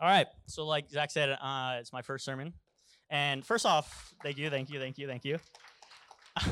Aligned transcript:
All 0.00 0.08
right. 0.08 0.26
So, 0.46 0.66
like 0.66 0.90
Zach 0.90 1.10
said, 1.10 1.30
uh, 1.30 1.76
it's 1.78 1.92
my 1.92 2.02
first 2.02 2.24
sermon. 2.24 2.52
And 3.10 3.44
first 3.44 3.64
off, 3.64 4.14
thank 4.22 4.38
you, 4.38 4.50
thank 4.50 4.70
you, 4.70 4.80
thank 4.80 4.98
you, 4.98 5.06
thank 5.06 5.24
you. 5.24 5.38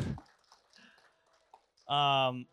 um, 1.92 2.46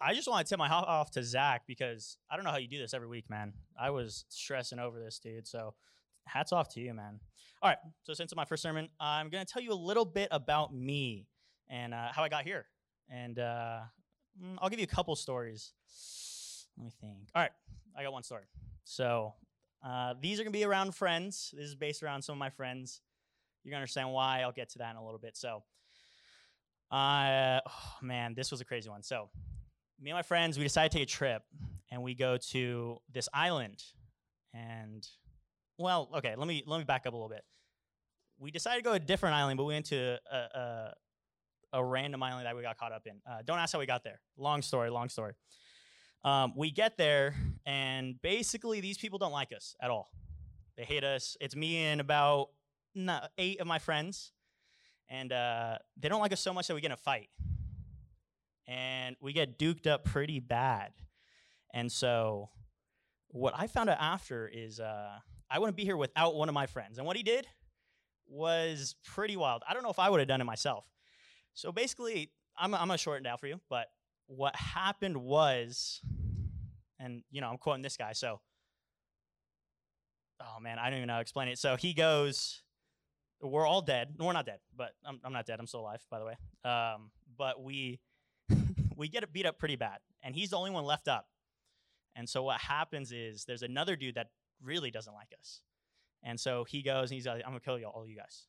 I 0.00 0.14
just 0.14 0.28
want 0.28 0.46
to 0.46 0.48
tip 0.48 0.58
my 0.58 0.68
hat 0.68 0.84
off 0.86 1.10
to 1.12 1.24
Zach 1.24 1.62
because 1.66 2.18
I 2.30 2.36
don't 2.36 2.44
know 2.44 2.52
how 2.52 2.58
you 2.58 2.68
do 2.68 2.78
this 2.78 2.94
every 2.94 3.08
week, 3.08 3.28
man. 3.28 3.52
I 3.78 3.90
was 3.90 4.26
stressing 4.28 4.78
over 4.78 5.00
this, 5.00 5.18
dude. 5.18 5.46
So, 5.46 5.74
hats 6.26 6.52
off 6.52 6.68
to 6.74 6.80
you, 6.80 6.94
man. 6.94 7.18
All 7.62 7.70
right. 7.70 7.78
So, 8.04 8.14
since 8.14 8.30
it's 8.30 8.36
my 8.36 8.44
first 8.44 8.62
sermon, 8.62 8.88
I'm 9.00 9.30
going 9.30 9.44
to 9.44 9.52
tell 9.52 9.62
you 9.62 9.72
a 9.72 9.74
little 9.74 10.04
bit 10.04 10.28
about 10.30 10.72
me 10.72 11.26
and 11.68 11.92
uh, 11.92 12.08
how 12.12 12.22
I 12.22 12.28
got 12.28 12.44
here. 12.44 12.66
And 13.10 13.40
uh, 13.40 13.80
mm, 14.40 14.56
I'll 14.58 14.68
give 14.68 14.78
you 14.78 14.84
a 14.84 14.94
couple 14.94 15.16
stories. 15.16 15.72
Let 16.76 16.84
me 16.84 16.92
think. 17.00 17.28
All 17.34 17.42
right. 17.42 17.50
I 17.96 18.04
got 18.04 18.12
one 18.12 18.22
story. 18.22 18.44
So, 18.84 19.34
uh, 19.84 20.14
these 20.20 20.40
are 20.40 20.42
going 20.42 20.52
to 20.52 20.58
be 20.58 20.64
around 20.64 20.94
friends. 20.94 21.54
This 21.56 21.66
is 21.66 21.74
based 21.74 22.02
around 22.02 22.22
some 22.22 22.34
of 22.34 22.38
my 22.38 22.50
friends. 22.50 23.00
You're 23.62 23.70
going 23.70 23.78
to 23.78 23.82
understand 23.82 24.12
why. 24.12 24.40
I'll 24.40 24.52
get 24.52 24.70
to 24.70 24.78
that 24.78 24.90
in 24.90 24.96
a 24.96 25.04
little 25.04 25.18
bit. 25.18 25.36
So, 25.36 25.62
uh, 26.90 27.60
oh, 27.66 27.92
man, 28.02 28.34
this 28.34 28.50
was 28.50 28.60
a 28.60 28.64
crazy 28.64 28.88
one. 28.88 29.02
So, 29.02 29.28
me 30.00 30.10
and 30.10 30.16
my 30.16 30.22
friends, 30.22 30.58
we 30.58 30.64
decided 30.64 30.92
to 30.92 30.98
take 30.98 31.08
a 31.08 31.10
trip 31.10 31.42
and 31.90 32.02
we 32.02 32.14
go 32.14 32.36
to 32.50 32.98
this 33.12 33.28
island. 33.32 33.82
And, 34.54 35.06
well, 35.76 36.08
okay, 36.16 36.34
let 36.36 36.48
me, 36.48 36.62
let 36.66 36.78
me 36.78 36.84
back 36.84 37.06
up 37.06 37.12
a 37.12 37.16
little 37.16 37.28
bit. 37.28 37.42
We 38.38 38.50
decided 38.50 38.78
to 38.78 38.84
go 38.84 38.90
to 38.90 38.96
a 38.96 39.06
different 39.06 39.34
island, 39.34 39.58
but 39.58 39.64
we 39.64 39.74
went 39.74 39.86
to 39.86 40.18
a, 40.30 40.36
a, 40.36 40.94
a 41.74 41.84
random 41.84 42.22
island 42.22 42.46
that 42.46 42.56
we 42.56 42.62
got 42.62 42.78
caught 42.78 42.92
up 42.92 43.02
in. 43.06 43.20
Uh, 43.28 43.38
don't 43.44 43.58
ask 43.58 43.72
how 43.72 43.80
we 43.80 43.86
got 43.86 44.04
there. 44.04 44.20
Long 44.36 44.62
story, 44.62 44.90
long 44.90 45.08
story. 45.08 45.34
Um, 46.24 46.52
we 46.56 46.70
get 46.70 46.96
there, 46.96 47.34
and 47.64 48.20
basically, 48.22 48.80
these 48.80 48.98
people 48.98 49.18
don't 49.18 49.32
like 49.32 49.52
us 49.52 49.76
at 49.80 49.90
all. 49.90 50.10
They 50.76 50.84
hate 50.84 51.04
us. 51.04 51.36
It's 51.40 51.54
me 51.54 51.84
and 51.84 52.00
about 52.00 52.48
eight 53.38 53.60
of 53.60 53.66
my 53.66 53.78
friends, 53.78 54.32
and 55.08 55.32
uh, 55.32 55.78
they 55.96 56.08
don't 56.08 56.20
like 56.20 56.32
us 56.32 56.40
so 56.40 56.52
much 56.52 56.66
that 56.68 56.74
we 56.74 56.80
get 56.80 56.88
in 56.88 56.92
a 56.92 56.96
fight. 56.96 57.28
And 58.66 59.16
we 59.20 59.32
get 59.32 59.58
duked 59.58 59.86
up 59.86 60.04
pretty 60.04 60.40
bad. 60.40 60.92
And 61.72 61.90
so, 61.90 62.50
what 63.28 63.54
I 63.56 63.66
found 63.66 63.88
out 63.88 63.98
after 64.00 64.46
is 64.46 64.80
uh, 64.80 65.18
I 65.50 65.58
wouldn't 65.58 65.76
be 65.76 65.84
here 65.84 65.96
without 65.96 66.34
one 66.34 66.48
of 66.48 66.54
my 66.54 66.66
friends. 66.66 66.98
And 66.98 67.06
what 67.06 67.16
he 67.16 67.22
did 67.22 67.46
was 68.26 68.94
pretty 69.04 69.36
wild. 69.36 69.62
I 69.68 69.74
don't 69.74 69.82
know 69.82 69.90
if 69.90 69.98
I 69.98 70.10
would 70.10 70.20
have 70.20 70.28
done 70.28 70.40
it 70.40 70.44
myself. 70.44 70.84
So 71.54 71.72
basically, 71.72 72.30
I'm, 72.56 72.74
I'm 72.74 72.88
going 72.88 72.98
to 72.98 73.02
shorten 73.02 73.24
it 73.24 73.28
down 73.28 73.38
for 73.38 73.46
you, 73.46 73.60
but 73.68 73.86
what 74.28 74.54
happened 74.54 75.16
was, 75.16 76.00
and 77.00 77.22
you 77.30 77.40
know, 77.40 77.48
I'm 77.48 77.58
quoting 77.58 77.82
this 77.82 77.96
guy, 77.96 78.12
so 78.12 78.40
oh 80.40 80.60
man, 80.60 80.78
I 80.78 80.90
don't 80.90 80.98
even 80.98 81.08
know 81.08 81.14
how 81.14 81.18
to 81.18 81.22
explain 81.22 81.48
it. 81.48 81.58
So 81.58 81.76
he 81.76 81.94
goes, 81.94 82.62
We're 83.40 83.66
all 83.66 83.82
dead. 83.82 84.14
We're 84.18 84.32
not 84.32 84.46
dead, 84.46 84.60
but 84.76 84.92
I'm, 85.04 85.20
I'm 85.24 85.32
not 85.32 85.46
dead. 85.46 85.58
I'm 85.58 85.66
still 85.66 85.80
alive, 85.80 86.04
by 86.10 86.18
the 86.18 86.24
way. 86.24 86.34
Um, 86.64 87.10
but 87.36 87.62
we 87.62 88.00
we 88.96 89.08
get 89.08 89.30
beat 89.32 89.46
up 89.46 89.58
pretty 89.58 89.76
bad, 89.76 89.98
and 90.22 90.34
he's 90.34 90.50
the 90.50 90.56
only 90.56 90.70
one 90.70 90.84
left 90.84 91.08
up. 91.08 91.26
And 92.14 92.28
so 92.28 92.42
what 92.42 92.60
happens 92.60 93.12
is 93.12 93.44
there's 93.44 93.62
another 93.62 93.94
dude 93.94 94.16
that 94.16 94.28
really 94.62 94.90
doesn't 94.90 95.14
like 95.14 95.28
us. 95.38 95.60
And 96.24 96.38
so 96.38 96.64
he 96.64 96.82
goes 96.82 97.10
and 97.10 97.14
he's 97.14 97.26
like, 97.26 97.42
I'm 97.44 97.50
gonna 97.50 97.60
kill 97.60 97.78
you 97.78 97.86
all 97.86 98.06
you 98.06 98.16
guys. 98.16 98.46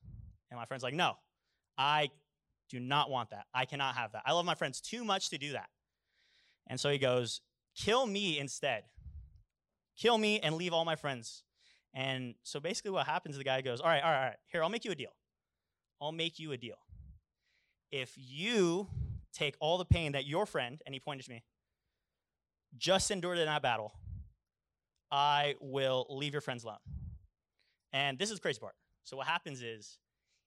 And 0.50 0.60
my 0.60 0.66
friend's 0.66 0.84
like, 0.84 0.96
no, 0.96 1.14
I 1.78 2.10
do 2.70 2.80
not 2.80 3.10
want 3.10 3.32
that. 3.32 3.46
I 3.54 3.66
cannot 3.66 3.96
have 3.96 4.12
that. 4.14 4.24
I 4.26 4.34
love 4.34 4.46
my 4.46 4.56
friends 4.56 4.80
too 4.82 5.04
much 5.04 5.30
to 5.30 5.38
do 5.38 5.54
that. 5.54 5.70
And 6.68 6.80
so 6.80 6.90
he 6.90 6.98
goes, 6.98 7.42
kill 7.76 8.06
me 8.06 8.40
instead. 8.40 8.84
Kill 9.98 10.18
me 10.18 10.40
and 10.40 10.56
leave 10.56 10.74
all 10.74 10.86
my 10.86 10.96
friends. 10.96 11.44
And 11.94 12.36
so 12.44 12.60
basically 12.60 12.92
what 12.92 13.08
happens, 13.08 13.38
the 13.38 13.44
guy 13.44 13.62
goes, 13.62 13.82
all 13.82 13.88
right, 13.88 14.04
all 14.04 14.12
right, 14.12 14.18
all 14.18 14.26
right, 14.26 14.38
here, 14.52 14.64
I'll 14.64 14.70
make 14.70 14.86
you 14.86 14.92
a 14.92 14.96
deal. 14.96 15.16
I'll 16.00 16.12
make 16.12 16.40
you 16.40 16.52
a 16.52 16.58
deal. 16.58 16.78
If 17.92 18.14
you 18.16 18.88
take 19.34 19.56
all 19.60 19.78
the 19.78 19.86
pain 19.86 20.12
that 20.12 20.26
your 20.26 20.46
friend, 20.46 20.82
and 20.86 20.94
he 20.94 21.00
pointed 21.00 21.26
to 21.26 21.32
me, 21.32 21.44
just 22.78 23.10
endured 23.10 23.40
in 23.40 23.46
that 23.48 23.64
battle, 23.64 23.94
I 25.12 25.56
will 25.60 26.06
leave 26.10 26.34
your 26.34 26.42
friends 26.42 26.64
alone. 26.64 26.78
And 27.92 28.20
this 28.20 28.30
is 28.30 28.36
the 28.36 28.42
crazy 28.42 28.60
part. 28.60 28.76
So 29.04 29.18
what 29.18 29.26
happens 29.26 29.64
is 29.64 29.98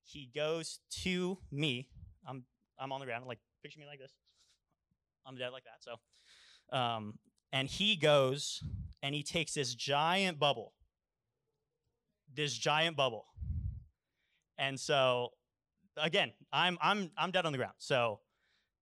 he 0.04 0.30
goes 0.32 0.78
to 1.02 1.38
me. 1.50 1.88
I'm 2.26 2.44
I'm 2.78 2.92
on 2.92 3.00
the 3.00 3.06
ground, 3.06 3.26
like 3.26 3.38
picture 3.62 3.80
me 3.80 3.86
like 3.86 3.98
this. 3.98 4.12
I'm 5.26 5.36
dead 5.36 5.50
like 5.50 5.64
that. 5.64 5.80
So, 5.80 6.76
um, 6.76 7.18
and 7.52 7.68
he 7.68 7.96
goes 7.96 8.62
and 9.02 9.14
he 9.14 9.22
takes 9.22 9.54
this 9.54 9.74
giant 9.74 10.38
bubble, 10.38 10.72
this 12.34 12.54
giant 12.54 12.96
bubble, 12.96 13.26
and 14.58 14.78
so 14.78 15.32
again, 15.96 16.32
I'm 16.52 16.78
I'm 16.80 17.10
I'm 17.16 17.30
dead 17.30 17.46
on 17.46 17.52
the 17.52 17.58
ground. 17.58 17.74
So 17.78 18.20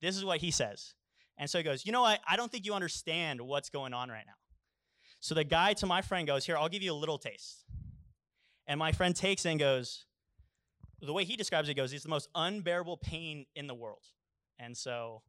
this 0.01 0.17
is 0.17 0.25
what 0.25 0.39
he 0.41 0.51
says. 0.51 0.95
And 1.39 1.49
so 1.49 1.59
he 1.59 1.65
goes, 1.65 1.87
You 1.87 1.93
know 1.93 2.03
what? 2.03 2.21
I 2.29 2.37
don't 2.37 2.53
think 2.53 2.67
you 2.67 2.75
understand 2.75 3.41
what's 3.41 3.71
going 3.71 3.95
on 3.95 4.11
right 4.11 4.25
now. 4.27 4.35
So 5.21 5.35
the 5.35 5.45
guy 5.45 5.73
to 5.75 5.87
my 5.87 6.03
friend 6.03 6.27
goes, 6.27 6.45
Here, 6.45 6.57
I'll 6.57 6.69
give 6.69 6.83
you 6.83 6.93
a 6.93 6.95
little 6.95 7.19
taste. 7.19 7.65
And 8.67 8.79
my 8.79 8.93
friend 8.93 9.17
takes 9.17 9.47
and 9.47 9.59
goes, 9.59 10.05
The 11.03 11.13
way 11.13 11.25
he 11.25 11.37
describes 11.37 11.69
it 11.69 11.75
goes, 11.75 11.93
It's 11.93 12.05
the 12.05 12.11
most 12.11 12.29
unbearable 12.35 12.99
pain 12.99 13.47
in 13.55 13.67
the 13.67 13.75
world. 13.75 14.05
And 14.59 14.77
so 14.77 15.23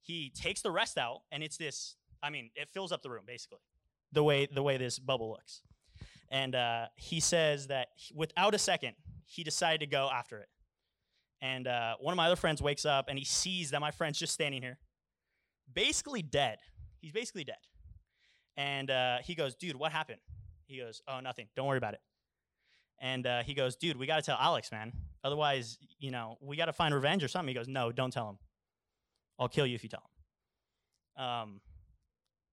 he 0.00 0.30
takes 0.30 0.62
the 0.62 0.70
rest 0.70 0.96
out, 0.96 1.22
and 1.30 1.42
it's 1.42 1.56
this 1.56 1.96
I 2.22 2.30
mean, 2.30 2.50
it 2.54 2.68
fills 2.72 2.92
up 2.92 3.02
the 3.02 3.10
room, 3.10 3.24
basically, 3.26 3.60
the 4.12 4.22
way, 4.22 4.46
the 4.46 4.62
way 4.62 4.76
this 4.76 4.98
bubble 4.98 5.30
looks. 5.30 5.62
And 6.30 6.54
uh, 6.54 6.86
he 6.96 7.20
says 7.20 7.68
that 7.68 7.88
without 8.14 8.54
a 8.54 8.58
second, 8.58 8.94
he 9.26 9.44
decided 9.44 9.80
to 9.80 9.86
go 9.86 10.10
after 10.12 10.40
it. 10.40 10.48
And 11.40 11.68
uh, 11.68 11.96
one 12.00 12.12
of 12.12 12.16
my 12.16 12.26
other 12.26 12.36
friends 12.36 12.62
wakes 12.62 12.84
up 12.84 13.06
and 13.08 13.18
he 13.18 13.24
sees 13.24 13.70
that 13.70 13.80
my 13.80 13.90
friend's 13.90 14.18
just 14.18 14.32
standing 14.32 14.62
here, 14.62 14.78
basically 15.72 16.22
dead. 16.22 16.58
He's 16.98 17.12
basically 17.12 17.44
dead. 17.44 17.56
And 18.56 18.90
uh, 18.90 19.18
he 19.22 19.34
goes, 19.34 19.54
Dude, 19.54 19.76
what 19.76 19.92
happened? 19.92 20.20
He 20.66 20.78
goes, 20.78 21.02
Oh, 21.06 21.20
nothing. 21.20 21.46
Don't 21.54 21.66
worry 21.66 21.78
about 21.78 21.94
it. 21.94 22.00
And 23.00 23.26
uh, 23.26 23.42
he 23.42 23.54
goes, 23.54 23.76
Dude, 23.76 23.96
we 23.96 24.06
got 24.06 24.16
to 24.16 24.22
tell 24.22 24.36
Alekz, 24.36 24.72
man. 24.72 24.92
Otherwise, 25.22 25.78
you 25.98 26.10
know, 26.10 26.38
we 26.40 26.56
got 26.56 26.66
to 26.66 26.72
find 26.72 26.94
revenge 26.94 27.22
or 27.22 27.28
something. 27.28 27.48
He 27.48 27.54
goes, 27.54 27.68
No, 27.68 27.92
don't 27.92 28.12
tell 28.12 28.30
him. 28.30 28.38
I'll 29.38 29.48
kill 29.48 29.66
you 29.66 29.74
if 29.74 29.82
you 29.82 29.88
tell 29.88 30.02
him. 31.16 31.24
Um, 31.24 31.60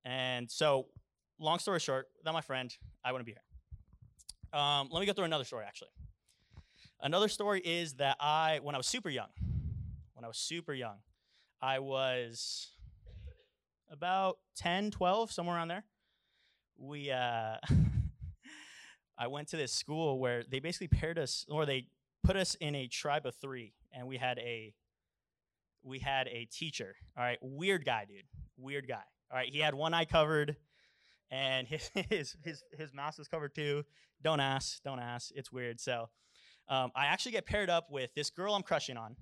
and 0.06 0.50
so, 0.50 0.88
long 1.40 1.60
story 1.60 1.80
short, 1.80 2.08
without 2.18 2.34
my 2.34 2.42
friend, 2.42 2.76
I 3.04 3.12
wouldn't 3.12 3.26
be 3.26 3.34
here. 3.34 4.60
Um, 4.60 4.90
let 4.92 5.00
me 5.00 5.06
go 5.06 5.14
through 5.14 5.26
another 5.26 5.44
story, 5.46 5.66
actually. 5.66 5.90
Another 7.02 7.28
story 7.28 7.62
is 7.64 7.94
that 7.96 8.18
I, 8.20 8.60
when 8.62 8.76
I 8.76 8.78
was 8.78 8.88
super 8.88 9.10
young, 9.10 9.30
when 10.14 10.24
I 10.24 10.28
was 10.28 10.38
super 10.38 10.74
young, 10.74 10.98
I 11.62 11.80
was 11.80 12.72
about 13.92 14.38
10, 14.58 14.92
12, 14.92 15.32
somewhere 15.32 15.56
around 15.56 15.70
there. 15.70 15.84
We, 16.78 17.12
uh, 17.12 17.58
I 19.18 19.28
went 19.28 19.48
to 19.50 19.58
this 19.58 19.72
school 19.72 20.20
where 20.20 20.44
they 20.50 20.60
basically 20.60 20.88
paired 20.88 21.20
us, 21.20 21.46
or 21.50 21.66
they 21.66 21.88
put 22.24 22.36
us 22.36 22.56
in 22.56 22.76
a 22.76 22.88
tribe 22.88 23.26
of 23.26 23.36
three, 23.36 23.74
and 23.92 24.08
we 24.08 24.18
had 24.18 24.40
a, 24.40 24.74
we 25.84 26.00
had 26.00 26.28
a 26.28 26.46
teacher. 26.46 26.96
All 27.18 27.24
right, 27.24 27.38
weird 27.42 27.86
guy, 27.86 28.06
dude, 28.08 28.26
weird 28.58 28.88
guy. 28.88 29.04
All 29.32 29.38
right, 29.38 29.50
he 29.50 29.60
had 29.60 29.74
one 29.74 29.94
eye 29.94 30.06
covered, 30.06 30.56
and 31.32 31.68
his 31.70 31.90
his 32.10 32.36
his, 32.44 32.64
his 32.78 32.94
mouth 32.94 33.18
was 33.18 33.28
covered 33.28 33.54
too. 33.54 33.84
Don't 34.22 34.40
ask, 34.40 34.82
don't 34.84 35.00
ask. 35.00 35.32
It's 35.36 35.52
weird. 35.52 35.80
So, 35.80 36.10
um, 36.70 36.92
I 36.96 37.08
actually 37.08 37.34
get 37.34 37.46
paired 37.46 37.70
up 37.70 37.92
with 37.92 38.14
this 38.16 38.30
girl 38.30 38.56
I'm 38.56 38.64
crushing 38.64 38.98
on. 38.98 39.16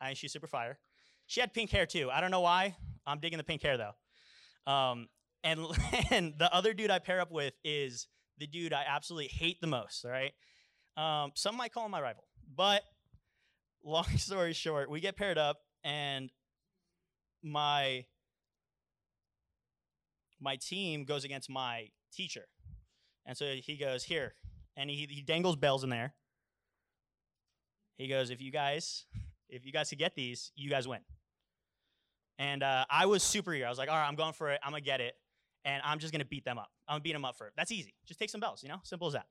I 0.00 0.06
think 0.06 0.18
she's 0.18 0.32
super 0.32 0.46
fire. 0.46 0.78
She 1.26 1.40
had 1.40 1.52
pink 1.52 1.70
hair 1.70 1.86
too. 1.86 2.10
I 2.10 2.20
don't 2.20 2.30
know 2.30 2.40
why. 2.40 2.76
I'm 3.06 3.18
digging 3.20 3.38
the 3.38 3.44
pink 3.44 3.62
hair 3.62 3.76
though. 3.76 4.72
Um, 4.72 5.08
and 5.42 5.60
and 6.10 6.34
the 6.38 6.52
other 6.52 6.74
dude 6.74 6.90
I 6.90 6.98
pair 6.98 7.20
up 7.20 7.30
with 7.30 7.54
is 7.64 8.08
the 8.38 8.46
dude 8.46 8.72
I 8.72 8.84
absolutely 8.88 9.28
hate 9.28 9.60
the 9.60 9.66
most. 9.66 10.04
Right. 10.04 10.32
Um, 10.96 11.32
some 11.34 11.56
might 11.56 11.72
call 11.72 11.86
him 11.86 11.90
my 11.90 12.00
rival, 12.00 12.24
but 12.54 12.82
long 13.84 14.04
story 14.16 14.52
short, 14.52 14.90
we 14.90 15.00
get 15.00 15.16
paired 15.16 15.38
up, 15.38 15.58
and 15.82 16.30
my 17.42 18.04
my 20.40 20.56
team 20.56 21.04
goes 21.04 21.24
against 21.24 21.50
my 21.50 21.88
teacher, 22.12 22.46
and 23.26 23.36
so 23.36 23.54
he 23.54 23.76
goes 23.76 24.04
here, 24.04 24.34
and 24.76 24.88
he 24.88 25.06
he 25.10 25.22
dangles 25.22 25.56
bells 25.56 25.84
in 25.84 25.90
there. 25.90 26.14
He 27.96 28.08
goes, 28.08 28.30
if 28.30 28.40
you 28.40 28.50
guys 28.50 29.04
if 29.48 29.64
you 29.64 29.72
guys 29.72 29.88
could 29.88 29.98
get 29.98 30.14
these, 30.14 30.50
you 30.56 30.68
guys 30.68 30.88
win. 30.88 31.00
And 32.38 32.62
uh, 32.62 32.84
I 32.90 33.06
was 33.06 33.22
super 33.22 33.54
eager. 33.54 33.66
I 33.66 33.68
was 33.68 33.78
like, 33.78 33.88
all 33.88 33.94
right, 33.94 34.08
I'm 34.08 34.16
going 34.16 34.32
for 34.32 34.50
it. 34.50 34.60
I'm 34.64 34.72
gonna 34.72 34.80
get 34.80 35.00
it, 35.00 35.14
and 35.64 35.82
I'm 35.84 35.98
just 35.98 36.12
gonna 36.12 36.24
beat 36.24 36.44
them 36.44 36.58
up. 36.58 36.70
I'm 36.88 36.94
gonna 36.94 37.02
beat 37.02 37.12
them 37.12 37.24
up 37.24 37.36
for 37.36 37.46
it. 37.46 37.52
That's 37.56 37.72
easy. 37.72 37.94
Just 38.06 38.20
take 38.20 38.30
some 38.30 38.40
bells, 38.40 38.62
you 38.62 38.68
know, 38.68 38.80
simple 38.82 39.06
as 39.08 39.14
that. 39.14 39.26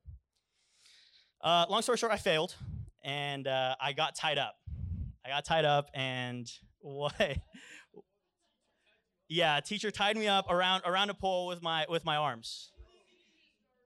Uh, 1.41 1.65
long 1.69 1.81
story 1.81 1.97
short, 1.97 2.11
I 2.11 2.17
failed, 2.17 2.55
and 3.03 3.47
uh, 3.47 3.75
I 3.79 3.93
got 3.93 4.15
tied 4.15 4.37
up. 4.37 4.55
I 5.25 5.29
got 5.29 5.45
tied 5.45 5.65
up, 5.65 5.89
and 5.93 6.49
what? 6.79 7.37
yeah, 9.27 9.59
teacher 9.59 9.91
tied 9.91 10.17
me 10.17 10.27
up 10.27 10.49
around 10.49 10.83
around 10.85 11.09
a 11.09 11.13
pole 11.13 11.47
with 11.47 11.61
my 11.61 11.85
with 11.89 12.05
my 12.05 12.15
arms. 12.15 12.71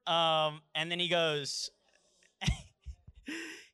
Um, 0.06 0.62
and 0.74 0.90
then 0.90 1.00
he 1.00 1.10
goes, 1.10 1.70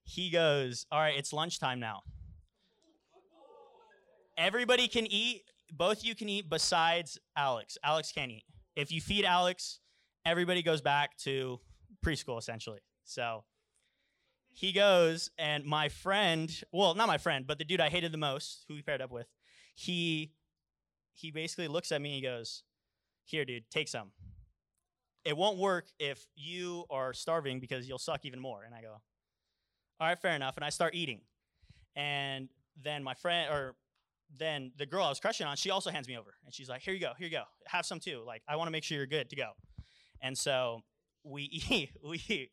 he 0.03 0.31
goes, 0.31 0.87
all 0.91 0.99
right, 0.99 1.15
it's 1.15 1.31
lunchtime 1.31 1.79
now. 1.79 2.01
Everybody 4.37 4.87
can 4.87 5.05
eat. 5.05 5.43
Both 5.71 6.03
you 6.03 6.15
can 6.15 6.29
eat 6.29 6.49
besides 6.49 7.19
Alekz. 7.37 7.77
Alekz 7.85 8.13
can't 8.13 8.31
eat. 8.31 8.43
If 8.75 8.91
you 8.91 9.01
feed 9.01 9.25
Alekz, 9.25 9.79
everybody 10.25 10.63
goes 10.63 10.81
back 10.81 11.17
to 11.19 11.59
preschool 12.03 12.37
essentially. 12.37 12.79
So 13.03 13.43
he 14.53 14.71
goes, 14.71 15.29
and 15.37 15.65
my 15.65 15.89
friend, 15.89 16.51
well, 16.71 16.95
not 16.95 17.07
my 17.07 17.17
friend, 17.17 17.45
but 17.45 17.57
the 17.57 17.65
dude 17.65 17.81
I 17.81 17.89
hated 17.89 18.11
the 18.11 18.17
most, 18.17 18.65
who 18.67 18.75
we 18.75 18.81
paired 18.81 19.01
up 19.01 19.11
with, 19.11 19.27
he 19.75 20.31
he 21.15 21.31
basically 21.31 21.67
looks 21.67 21.91
at 21.91 22.01
me 22.01 22.09
and 22.09 22.15
he 22.15 22.21
goes, 22.21 22.63
Here, 23.25 23.45
dude, 23.45 23.69
take 23.69 23.87
some. 23.87 24.11
It 25.23 25.37
won't 25.37 25.57
work 25.57 25.87
if 25.99 26.25
you 26.35 26.85
are 26.89 27.13
starving 27.13 27.59
because 27.59 27.87
you'll 27.87 27.99
suck 27.99 28.25
even 28.25 28.39
more. 28.39 28.63
And 28.63 28.73
I 28.73 28.81
go, 28.81 29.01
All 29.99 30.07
right, 30.07 30.19
fair 30.19 30.35
enough. 30.35 30.55
And 30.57 30.65
I 30.65 30.69
start 30.69 30.95
eating. 30.95 31.21
And 31.95 32.49
then 32.81 33.03
my 33.03 33.13
friend, 33.13 33.51
or 33.51 33.75
then 34.37 34.71
the 34.77 34.85
girl 34.85 35.05
I 35.05 35.09
was 35.09 35.19
crushing 35.19 35.47
on, 35.47 35.55
she 35.55 35.69
also 35.69 35.89
hands 35.89 36.07
me 36.07 36.17
over. 36.17 36.33
And 36.45 36.53
she's 36.53 36.69
like, 36.69 36.81
Here 36.81 36.93
you 36.93 36.99
go, 36.99 37.11
here 37.17 37.27
you 37.27 37.31
go. 37.31 37.43
Have 37.67 37.85
some 37.85 37.99
too. 37.99 38.23
Like, 38.25 38.41
I 38.47 38.55
want 38.55 38.67
to 38.67 38.71
make 38.71 38.83
sure 38.83 38.97
you're 38.97 39.07
good 39.07 39.29
to 39.29 39.35
go. 39.35 39.51
And 40.21 40.37
so 40.37 40.81
we 41.23 41.43
eat, 41.69 41.91
we 42.03 42.21
eat, 42.27 42.51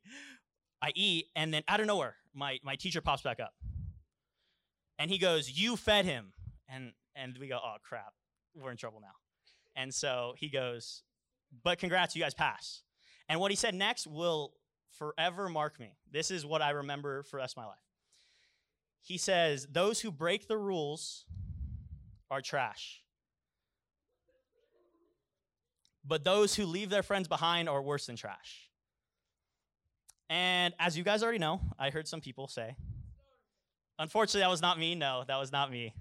I 0.83 0.93
eat, 0.95 1.27
and 1.37 1.53
then 1.53 1.63
out 1.69 1.81
of 1.81 1.87
nowhere, 1.87 2.17
my, 2.35 2.59
my 2.63 2.77
teacher 2.77 3.01
pops 3.01 3.23
back 3.23 3.41
up. 3.41 3.53
And 4.99 5.11
he 5.11 5.19
goes, 5.19 5.51
You 5.51 5.77
fed 5.77 6.05
him. 6.05 6.33
And 6.69 6.93
and 7.17 7.37
we 7.41 7.49
go, 7.49 7.59
Oh 7.63 7.77
crap, 7.83 8.13
we're 8.55 8.71
in 8.71 8.77
trouble 8.77 9.01
now. 9.01 9.15
And 9.77 9.93
so 9.93 10.35
he 10.37 10.49
goes, 10.49 11.03
But 11.65 11.79
congrats, 11.79 12.15
you 12.15 12.23
guys 12.23 12.35
pass. 12.35 12.83
And 13.29 13.41
what 13.41 13.51
he 13.51 13.57
said 13.57 13.75
next 13.75 14.07
will 14.07 14.53
forever 14.99 15.49
mark 15.49 15.79
me. 15.79 15.97
This 16.11 16.31
is 16.31 16.45
what 16.45 16.63
I 16.63 16.71
remember 16.71 17.23
for 17.23 17.37
the 17.37 17.43
rest 17.43 17.55
of 17.55 17.63
my 17.63 17.67
life. 17.67 17.79
He 19.03 19.17
says, 19.19 19.67
Those 19.71 20.01
who 20.01 20.11
break 20.11 20.49
the 20.49 20.59
rules 20.59 21.25
are 22.31 22.41
trash. 22.41 23.03
But 26.05 26.25
those 26.25 26.55
who 26.55 26.65
leave 26.65 26.91
their 26.91 27.03
friends 27.03 27.29
behind 27.29 27.69
are 27.69 27.83
worse 27.83 28.07
than 28.07 28.17
trash. 28.17 28.71
And 30.29 30.75
as 30.79 30.97
you 30.97 31.05
guys 31.05 31.23
already 31.23 31.39
know, 31.39 31.61
I 31.79 31.91
heard 31.91 32.07
some 32.07 32.21
people 32.21 32.47
say, 32.47 32.77
unfortunately, 33.99 34.43
that 34.43 34.51
was 34.51 34.63
not 34.63 34.79
me. 34.79 34.95
No, 34.95 35.25
that 35.27 35.37
was 35.37 35.53
not 35.53 35.71
me. 35.71 35.93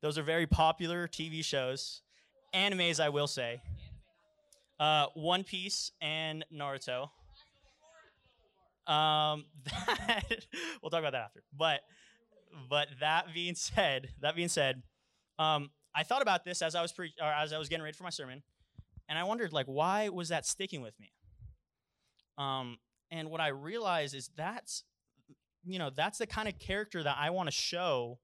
Those 0.00 0.18
are 0.18 0.22
very 0.22 0.46
popular 0.46 1.08
TV 1.08 1.44
shows, 1.44 2.02
animes, 2.54 3.00
I 3.00 3.08
will 3.08 3.26
say. 3.26 3.60
Uh, 4.78 5.06
One 5.14 5.42
Piece 5.42 5.90
and 6.00 6.44
Naruto. 6.54 7.08
Um, 8.86 9.46
that, 9.64 10.46
we'll 10.80 10.90
talk 10.90 11.00
about 11.00 11.12
that 11.12 11.24
after. 11.24 11.42
But, 11.56 11.80
but 12.70 12.88
that 13.00 13.34
being 13.34 13.54
said, 13.54 14.10
that 14.20 14.36
being 14.36 14.48
said, 14.48 14.82
um, 15.38 15.70
I 15.94 16.02
thought 16.02 16.22
about 16.22 16.44
this 16.44 16.62
as 16.62 16.74
I 16.74 16.82
was 16.82 16.92
pre- 16.92 17.14
or 17.20 17.26
as 17.26 17.52
I 17.52 17.58
was 17.58 17.68
getting 17.68 17.82
ready 17.82 17.96
for 17.96 18.04
my 18.04 18.10
sermon, 18.10 18.42
and 19.08 19.18
I 19.18 19.24
wondered 19.24 19.52
like, 19.52 19.66
why 19.66 20.08
was 20.10 20.28
that 20.28 20.46
sticking 20.46 20.82
with 20.82 20.98
me? 21.00 21.12
Um, 22.36 22.78
and 23.10 23.30
what 23.30 23.40
I 23.40 23.48
realized 23.48 24.14
is 24.14 24.30
that's, 24.36 24.84
you 25.64 25.78
know, 25.78 25.90
that's 25.90 26.18
the 26.18 26.26
kind 26.26 26.48
of 26.48 26.58
character 26.58 27.02
that 27.02 27.16
I 27.18 27.30
want 27.30 27.48
to 27.48 27.52
show 27.54 28.18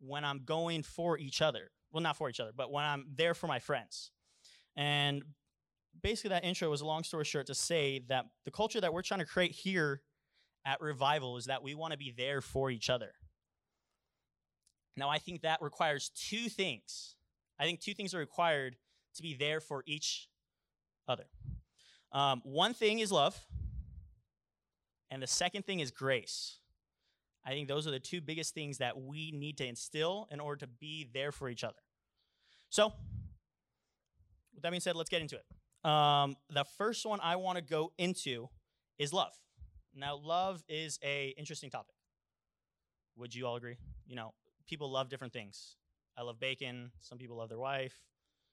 when 0.00 0.24
I'm 0.24 0.42
going 0.44 0.82
for 0.82 1.18
each 1.18 1.42
other. 1.42 1.70
Well, 1.92 2.02
not 2.02 2.16
for 2.16 2.28
each 2.28 2.40
other, 2.40 2.52
but 2.56 2.72
when 2.72 2.84
I'm 2.84 3.06
there 3.14 3.34
for 3.34 3.46
my 3.46 3.58
friends. 3.58 4.10
And 4.76 5.22
basically, 6.02 6.30
that 6.30 6.44
intro 6.44 6.70
was 6.70 6.80
a 6.80 6.86
long 6.86 7.04
story 7.04 7.24
short 7.24 7.46
to 7.48 7.54
say 7.54 8.02
that 8.08 8.26
the 8.44 8.50
culture 8.50 8.80
that 8.80 8.92
we're 8.92 9.02
trying 9.02 9.20
to 9.20 9.26
create 9.26 9.52
here 9.52 10.02
at 10.64 10.80
Revival 10.80 11.36
is 11.36 11.46
that 11.46 11.62
we 11.62 11.74
want 11.74 11.92
to 11.92 11.98
be 11.98 12.14
there 12.16 12.40
for 12.40 12.70
each 12.70 12.88
other. 12.88 13.12
Now, 15.00 15.08
I 15.08 15.16
think 15.16 15.40
that 15.40 15.62
requires 15.62 16.10
two 16.10 16.50
things. 16.50 17.16
I 17.58 17.64
think 17.64 17.80
two 17.80 17.94
things 17.94 18.12
are 18.12 18.18
required 18.18 18.76
to 19.14 19.22
be 19.22 19.34
there 19.34 19.58
for 19.58 19.82
each 19.86 20.28
other. 21.08 21.24
Um, 22.12 22.42
one 22.44 22.74
thing 22.74 22.98
is 22.98 23.10
love, 23.10 23.40
and 25.10 25.22
the 25.22 25.26
second 25.26 25.64
thing 25.64 25.80
is 25.80 25.90
grace. 25.90 26.58
I 27.46 27.50
think 27.52 27.66
those 27.66 27.86
are 27.86 27.90
the 27.90 27.98
two 27.98 28.20
biggest 28.20 28.52
things 28.52 28.76
that 28.76 29.00
we 29.00 29.32
need 29.32 29.56
to 29.56 29.66
instill 29.66 30.28
in 30.30 30.38
order 30.38 30.66
to 30.66 30.66
be 30.66 31.08
there 31.14 31.32
for 31.32 31.48
each 31.48 31.64
other. 31.64 31.80
So, 32.68 32.92
with 34.54 34.62
that 34.62 34.70
being 34.70 34.82
said, 34.82 34.96
let's 34.96 35.08
get 35.08 35.22
into 35.22 35.36
it. 35.36 35.90
Um, 35.90 36.36
the 36.50 36.64
first 36.76 37.06
one 37.06 37.20
I 37.22 37.36
want 37.36 37.56
to 37.56 37.62
go 37.62 37.92
into 37.96 38.50
is 38.98 39.14
love. 39.14 39.32
Now, 39.94 40.16
love 40.16 40.62
is 40.68 40.98
a 41.02 41.34
interesting 41.38 41.70
topic. 41.70 41.94
Would 43.16 43.34
you 43.34 43.46
all 43.46 43.56
agree? 43.56 43.78
You 44.06 44.16
know, 44.16 44.34
people 44.66 44.90
love 44.90 45.08
different 45.08 45.32
things. 45.32 45.76
I 46.16 46.22
love 46.22 46.38
bacon. 46.40 46.90
Some 47.00 47.18
people 47.18 47.36
love 47.36 47.48
their 47.48 47.58
wife. 47.58 47.94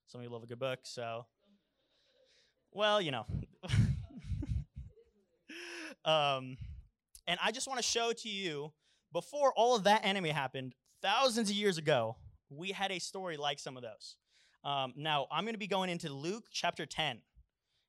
Some 0.07 0.21
people 0.21 0.35
love 0.35 0.43
a 0.43 0.47
good 0.47 0.59
book. 0.59 0.79
So, 0.83 1.25
well, 2.71 3.01
you 3.01 3.11
know. 3.11 3.25
um, 6.05 6.57
and 7.27 7.39
I 7.43 7.51
just 7.51 7.67
want 7.67 7.79
to 7.79 7.83
show 7.83 8.13
to 8.13 8.29
you, 8.29 8.71
before 9.11 9.53
all 9.53 9.75
of 9.75 9.83
that 9.83 10.05
anime 10.05 10.25
happened, 10.25 10.75
thousands 11.01 11.49
of 11.49 11.55
years 11.55 11.77
ago, 11.77 12.15
we 12.49 12.71
had 12.71 12.91
a 12.91 12.99
story 12.99 13.37
like 13.37 13.59
some 13.59 13.75
of 13.77 13.83
those. 13.83 14.15
Um, 14.63 14.93
now, 14.95 15.27
I'm 15.31 15.43
going 15.43 15.53
to 15.53 15.59
be 15.59 15.67
going 15.67 15.89
into 15.89 16.09
Luke 16.09 16.45
chapter 16.51 16.85
10, 16.85 17.11
and 17.11 17.21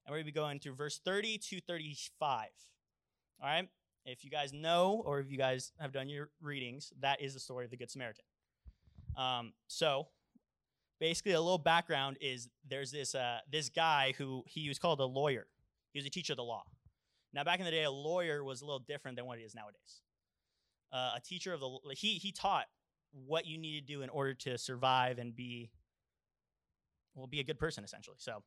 we're 0.08 0.16
going 0.16 0.22
to 0.22 0.32
be 0.32 0.32
going 0.32 0.60
through 0.60 0.74
verse 0.74 1.00
30 1.04 1.38
to 1.38 1.60
35. 1.60 2.48
All 3.40 3.48
right? 3.48 3.68
If 4.04 4.24
you 4.24 4.30
guys 4.30 4.52
know, 4.52 5.02
or 5.04 5.20
if 5.20 5.30
you 5.30 5.36
guys 5.36 5.72
have 5.80 5.92
done 5.92 6.08
your 6.08 6.30
readings, 6.40 6.92
that 7.00 7.20
is 7.20 7.34
the 7.34 7.40
story 7.40 7.64
of 7.64 7.70
the 7.70 7.76
Good 7.76 7.90
Samaritan. 7.90 8.24
Um, 9.16 9.52
so, 9.66 10.08
basically, 11.00 11.32
a 11.32 11.40
little 11.40 11.58
background 11.58 12.16
is 12.20 12.48
there's 12.66 12.90
this 12.90 13.14
uh, 13.14 13.40
this 13.50 13.68
guy 13.68 14.14
who 14.16 14.44
he 14.46 14.68
was 14.68 14.78
called 14.78 15.00
a 15.00 15.04
lawyer. 15.04 15.46
He 15.92 15.98
was 15.98 16.06
a 16.06 16.10
teacher 16.10 16.32
of 16.32 16.38
the 16.38 16.44
law. 16.44 16.64
Now, 17.34 17.44
back 17.44 17.58
in 17.58 17.64
the 17.64 17.70
day, 17.70 17.84
a 17.84 17.90
lawyer 17.90 18.42
was 18.42 18.62
a 18.62 18.64
little 18.64 18.78
different 18.78 19.16
than 19.16 19.26
what 19.26 19.38
it 19.38 19.42
is 19.42 19.54
nowadays. 19.54 20.00
Uh, 20.92 21.12
a 21.16 21.20
teacher 21.20 21.52
of 21.52 21.60
the 21.60 21.78
he 21.94 22.14
he 22.14 22.32
taught 22.32 22.66
what 23.12 23.46
you 23.46 23.58
need 23.58 23.80
to 23.80 23.86
do 23.86 24.02
in 24.02 24.08
order 24.10 24.34
to 24.34 24.56
survive 24.56 25.18
and 25.18 25.34
be 25.34 25.70
well 27.14 27.26
be 27.26 27.40
a 27.40 27.44
good 27.44 27.58
person 27.58 27.84
essentially. 27.84 28.16
So 28.18 28.42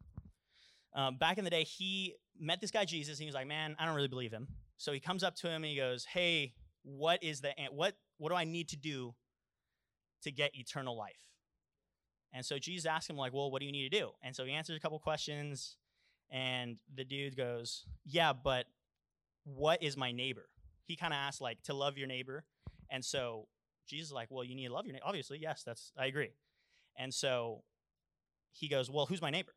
um, 0.94 1.18
back 1.18 1.38
in 1.38 1.44
the 1.44 1.50
day, 1.50 1.63
he 1.63 2.15
met 2.39 2.59
this 2.59 2.71
guy 2.71 2.86
Jesus. 2.86 3.18
And 3.18 3.24
he 3.24 3.25
was 3.25 3.36
like, 3.36 3.47
"Man, 3.47 3.75
I 3.80 3.86
don't 3.86 3.95
really 3.95 4.07
believe 4.07 4.31
him." 4.31 4.47
So 4.81 4.92
he 4.94 5.00
comes 5.00 5.24
up 5.24 5.35
to 5.35 5.47
him 5.47 5.57
and 5.64 5.66
he 5.66 5.76
goes, 5.76 6.06
"Hey, 6.06 6.56
what 6.81 7.23
is 7.23 7.42
the 7.42 7.54
what 7.69 7.95
what 8.18 8.30
do 8.30 8.35
I 8.35 8.45
need 8.45 8.68
to 8.69 8.76
do 8.76 9.14
to 10.23 10.31
get 10.31 10.56
eternal 10.56 10.97
life?" 10.97 11.30
And 12.33 12.44
so 12.44 12.57
Jesus 12.57 12.88
asked 12.88 13.07
him 13.07 13.16
like, 13.16 13.31
"Well, 13.31 13.52
what 13.52 13.59
do 13.59 13.68
you 13.68 13.71
need 13.71 13.92
to 13.92 14.00
do?" 14.00 14.14
And 14.23 14.35
so 14.35 14.44
he 14.44 14.54
answers 14.54 14.76
a 14.76 14.80
couple 14.80 14.97
questions, 14.97 15.78
and 16.31 16.80
the 16.92 17.04
dude 17.04 17.38
goes, 17.38 17.85
"Yeah, 18.06 18.33
but 18.33 18.66
what 19.44 19.83
is 19.83 19.95
my 19.95 20.11
neighbor?" 20.11 20.50
He 20.85 20.95
kind 20.95 21.14
of 21.14 21.18
asked 21.18 21.42
like 21.42 21.61
to 21.64 21.76
love 21.76 21.95
your 21.95 22.07
neighbor, 22.07 22.44
and 22.90 23.06
so 23.06 23.50
Jesus 23.85 24.07
is 24.07 24.14
like, 24.14 24.31
"Well, 24.31 24.44
you 24.44 24.56
need 24.56 24.69
to 24.69 24.73
love 24.73 24.88
your 24.88 24.94
neighbor." 24.94 25.06
Obviously, 25.06 25.38
yes, 25.38 25.61
that's 25.64 25.92
I 25.95 26.07
agree. 26.07 26.31
And 26.97 27.14
so 27.14 27.64
he 28.52 28.68
goes, 28.68 28.90
"Well, 28.90 29.06
who's 29.06 29.21
my 29.21 29.30
neighbor? 29.30 29.54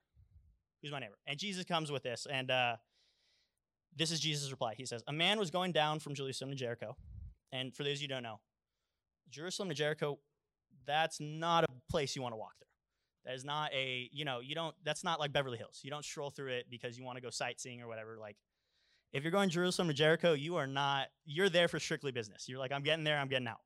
Who's 0.83 0.93
my 0.93 0.99
neighbor?" 0.99 1.19
And 1.27 1.39
Jesus 1.39 1.65
comes 1.65 1.91
with 1.91 2.03
this, 2.03 2.27
and 2.31 2.51
uh, 2.51 2.77
this 3.97 4.11
is 4.11 4.21
Jesus' 4.21 4.51
reply. 4.51 4.75
He 4.77 4.87
says, 4.87 5.03
"A 5.07 5.13
man 5.13 5.39
was 5.39 5.51
going 5.51 5.73
down 5.73 6.01
from 6.01 6.15
Jerusalem 6.15 6.51
to 6.51 6.57
Jericho, 6.57 6.97
and 7.53 7.75
for 7.75 7.85
those 7.85 8.03
you 8.03 8.09
don't 8.09 8.23
know, 8.23 8.41
Jerusalem 9.31 9.69
to 9.69 9.75
Jericho, 9.75 10.19
that's 10.87 11.21
not 11.21 11.65
a 11.65 11.69
place 11.91 12.17
you 12.17 12.23
want 12.23 12.33
to 12.33 12.39
walk 12.39 12.57
through." 12.59 12.65
That 13.25 13.35
is 13.35 13.45
not 13.45 13.73
a, 13.73 14.09
you 14.13 14.25
know, 14.25 14.41
you 14.41 14.55
don't, 14.55 14.75
that's 14.85 15.03
not 15.03 15.19
like 15.19 15.33
Beverly 15.33 15.57
Hills. 15.57 15.81
You 15.83 15.91
don't 15.91 16.05
stroll 16.05 16.31
through 16.31 16.53
it 16.53 16.67
because 16.71 16.99
you 16.99 17.05
want 17.05 17.17
to 17.17 17.23
go 17.23 17.31
sightseeing 17.31 17.81
or 17.81 17.89
whatever. 17.89 18.19
Like, 18.21 18.37
if 19.13 19.23
you're 19.23 19.33
going 19.33 19.49
Jerusalem 19.49 19.89
to 19.89 19.95
Jericho, 19.95 20.35
you 20.35 20.57
are 20.57 20.67
not, 20.67 21.07
you're 21.25 21.49
there 21.49 21.69
for 21.69 21.81
strictly 21.81 22.13
business. 22.13 22.49
You're 22.49 22.59
like, 22.59 22.73
I'm 22.73 22.83
getting 22.83 23.05
there, 23.05 23.19
I'm 23.19 23.29
getting 23.29 23.49
out. 23.49 23.61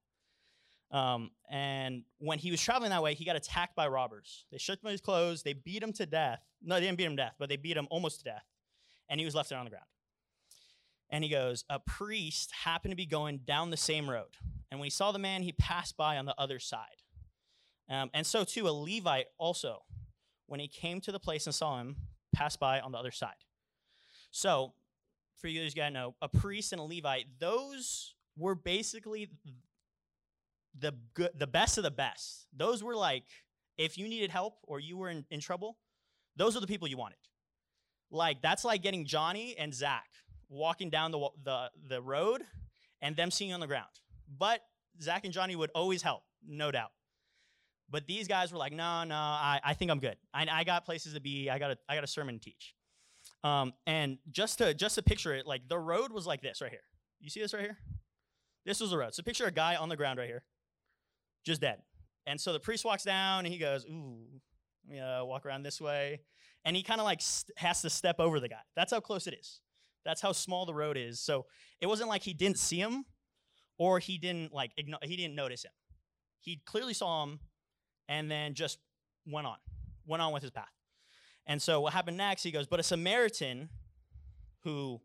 Um, 0.97 1.33
and 1.51 2.05
when 2.19 2.39
he 2.39 2.51
was 2.51 2.61
traveling 2.63 2.91
that 2.91 3.03
way, 3.03 3.15
he 3.15 3.25
got 3.25 3.37
attacked 3.37 3.75
by 3.75 3.89
robbers. 3.89 4.47
They 4.53 4.59
stripped 4.59 4.85
him 4.85 4.91
his 4.91 5.01
clothes, 5.01 5.43
they 5.43 5.55
beat 5.55 5.83
him 5.83 5.93
to 5.95 6.07
death. 6.07 6.41
No, 6.63 6.77
they 6.77 6.83
didn't 6.83 6.99
beat 6.99 7.05
him 7.05 7.17
to 7.17 7.25
death, 7.25 7.35
but 7.39 7.49
they 7.49 7.57
beat 7.57 7.77
him 7.77 7.89
almost 7.91 8.19
to 8.21 8.25
death. 8.25 8.45
And 9.09 9.19
he 9.19 9.25
was 9.25 9.35
left 9.35 9.49
there 9.49 9.59
on 9.59 9.65
the 9.65 9.71
ground. 9.71 9.87
And 11.11 11.25
he 11.25 11.31
goes, 11.31 11.65
A 11.71 11.79
priest 11.79 12.53
happened 12.65 12.93
to 12.93 12.97
be 12.97 13.07
going 13.07 13.38
down 13.38 13.71
the 13.71 13.77
same 13.77 14.09
road. 14.09 14.37
And 14.71 14.79
when 14.79 14.87
he 14.87 14.91
saw 14.91 15.12
the 15.12 15.19
man, 15.19 15.43
he 15.43 15.53
passed 15.53 15.97
by 15.97 16.19
on 16.19 16.27
the 16.27 16.35
other 16.38 16.59
side. 16.59 17.03
Um, 17.88 18.11
and 18.12 18.27
so 18.27 18.45
too, 18.45 18.69
a 18.69 18.71
Levite 18.71 19.27
also, 19.38 19.83
when 20.47 20.61
he 20.61 20.69
came 20.69 21.00
to 21.03 21.12
the 21.12 21.19
place 21.19 21.47
and 21.47 21.55
saw 21.55 21.81
him, 21.81 21.97
passed 22.35 22.61
by 22.61 22.81
on 22.81 22.93
the 22.93 22.99
other 22.99 23.11
side. 23.11 23.33
So, 24.31 24.75
for 25.37 25.49
you 25.49 25.62
guys 25.62 25.73
gotta 25.73 25.91
know, 25.91 26.15
a 26.21 26.29
priest 26.29 26.73
and 26.73 26.81
a 26.81 26.85
Levite, 26.85 27.27
those 27.38 28.15
were 28.37 28.55
basically 28.55 29.31
the 30.79 30.95
good, 31.15 31.31
the 31.38 31.47
best 31.47 31.79
of 31.79 31.85
the 31.85 31.91
best. 31.91 32.47
Those 32.55 32.83
were 32.83 32.95
like, 32.95 33.25
if 33.79 33.97
you 33.97 34.09
needed 34.09 34.31
help 34.31 34.59
or 34.65 34.81
you 34.81 34.97
were 34.97 35.09
in, 35.09 35.25
in 35.31 35.41
trouble, 35.41 35.79
those 36.37 36.57
are 36.57 36.61
the 36.61 36.67
people 36.67 36.88
you 36.88 36.99
wanted. 36.99 37.19
like 38.11 38.43
that's 38.43 38.65
like 38.65 38.83
getting 38.83 39.07
Johnny 39.07 39.57
and 39.59 39.73
Zach 39.73 40.07
walking 40.49 40.90
down 40.90 41.11
the 41.11 41.28
the 41.45 41.71
the 41.88 42.02
road 42.02 42.43
and 43.00 43.17
them 43.17 43.31
seeing 43.31 43.52
on 43.52 43.61
the 43.61 43.67
ground. 43.67 43.88
But 44.38 44.61
Zach 45.00 45.25
and 45.25 45.33
Johnny 45.33 45.57
would 45.57 45.71
always 45.75 46.02
help, 46.02 46.23
no 46.47 46.71
doubt. 46.71 46.90
But 47.90 48.07
these 48.07 48.28
guys 48.28 48.52
were 48.52 48.59
like, 48.59 48.73
no, 48.73 49.05
no, 49.05 49.14
I, 49.14 49.61
I 49.64 49.75
think 49.75 49.90
I'm 49.90 49.99
good. 49.99 50.17
I, 50.35 50.47
I 50.50 50.64
got 50.64 50.85
places 50.85 51.14
to 51.14 51.21
be. 51.21 51.49
I 51.49 51.59
got 51.59 51.71
a, 51.71 51.78
I 51.88 51.95
got 51.95 52.05
a 52.05 52.09
sermon 52.09 52.38
to 52.38 52.45
teach. 52.45 52.75
Um, 53.45 53.73
and 53.87 54.19
just 54.31 54.59
to 54.59 54.75
just 54.75 54.97
to 54.97 55.02
picture 55.02 55.35
it, 55.35 55.47
like 55.47 55.69
the 55.69 55.78
road 55.78 56.12
was 56.12 56.26
like 56.26 56.43
this 56.43 56.61
right 56.61 56.71
here. 56.71 56.83
You 57.21 57.31
see 57.31 57.40
this 57.40 57.55
right 57.55 57.62
here? 57.62 57.78
This 58.67 58.81
was 58.81 58.90
the 58.90 58.99
road. 58.99 59.14
So 59.14 59.23
picture 59.23 59.47
a 59.47 59.50
guy 59.50 59.76
on 59.76 59.88
the 59.88 59.97
ground 59.97 60.19
right 60.19 60.28
here, 60.28 60.45
just 61.45 61.61
dead. 61.61 61.78
And 62.26 62.38
so 62.38 62.52
the 62.52 62.61
priest 62.61 62.85
walks 62.85 63.05
down 63.05 63.47
and 63.47 63.52
he 63.52 63.59
goes, 63.59 63.87
ooh, 63.87 64.19
yeah, 64.90 65.23
walk 65.23 65.47
around 65.47 65.62
this 65.62 65.81
way. 65.81 66.21
And 66.64 66.76
he 66.76 66.83
kind 66.83 67.00
of 67.00 67.07
like 67.07 67.23
has 67.57 67.81
to 67.83 67.90
step 67.90 68.21
over 68.21 68.40
the 68.40 68.49
guy. 68.49 68.61
That's 68.76 68.93
how 68.93 69.00
close 69.00 69.26
it 69.26 69.35
is. 69.35 69.61
That's 70.09 70.23
how 70.23 70.33
small 70.33 70.65
the 70.65 70.73
road 70.73 70.97
is. 70.97 71.21
So 71.21 71.45
it 71.83 71.87
wasn't 71.87 72.09
like 72.09 72.23
he 72.23 72.33
didn't 72.33 72.57
see 72.57 72.79
him 72.79 73.05
or 73.77 73.99
he 73.99 74.17
didn't 74.17 74.55
like 74.55 74.73
igno- 74.81 75.05
he 75.05 75.17
didn't 75.17 75.35
notice 75.35 75.67
him. 75.67 75.73
He 76.41 76.62
clearly 76.65 76.95
saw 76.95 77.25
him 77.25 77.41
and 78.09 78.31
then 78.31 78.55
just 78.55 78.79
went 79.27 79.47
on, 79.47 79.59
went 80.07 80.23
on 80.23 80.33
with 80.33 80.41
his 80.41 80.50
path. 80.50 80.73
And 81.47 81.61
so 81.61 81.83
what 81.83 81.93
happened 81.93 82.17
next? 82.17 82.43
He 82.43 82.50
goes, 82.50 82.67
but 82.67 82.81
a 82.81 82.83
Samaritan 82.83 83.69
who, 84.65 84.99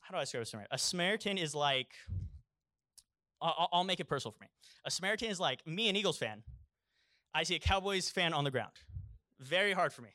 how 0.00 0.14
do 0.14 0.18
I 0.18 0.22
describe 0.22 0.42
a 0.42 0.46
Samaritan? 0.46 0.74
A 0.74 0.78
Samaritan 0.78 1.38
is 1.38 1.54
like, 1.54 1.92
I'll, 3.40 3.68
I'll 3.72 3.84
make 3.84 4.00
it 4.00 4.08
personal 4.08 4.32
for 4.32 4.40
me. 4.40 4.48
A 4.84 4.90
Samaritan 4.90 5.30
is 5.30 5.38
like 5.38 5.64
me, 5.64 5.88
an 5.88 5.94
Eagles 5.94 6.18
fan. 6.18 6.42
I 7.32 7.44
see 7.44 7.54
a 7.54 7.60
Cowboys 7.60 8.10
fan 8.10 8.32
on 8.32 8.42
the 8.42 8.50
ground. 8.50 8.72
Very 9.38 9.74
hard 9.74 9.92
for 9.92 10.02
me. 10.02 10.10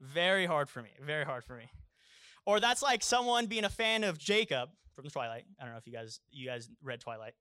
Very 0.00 0.46
hard 0.46 0.68
for 0.68 0.82
me. 0.82 0.90
Very 1.04 1.24
hard 1.24 1.42
for 1.42 1.56
me. 1.56 1.68
Or 2.46 2.60
that's 2.60 2.80
like 2.82 3.02
someone 3.02 3.46
being 3.46 3.64
a 3.64 3.68
fan 3.68 4.04
of 4.04 4.18
Jacob 4.18 4.70
from 4.94 5.04
the 5.04 5.10
Twilight. 5.10 5.44
I 5.60 5.64
don't 5.64 5.72
know 5.72 5.78
if 5.78 5.86
you 5.86 5.92
guys 5.92 6.20
you 6.30 6.46
guys 6.46 6.70
read 6.82 7.00
Twilight. 7.00 7.34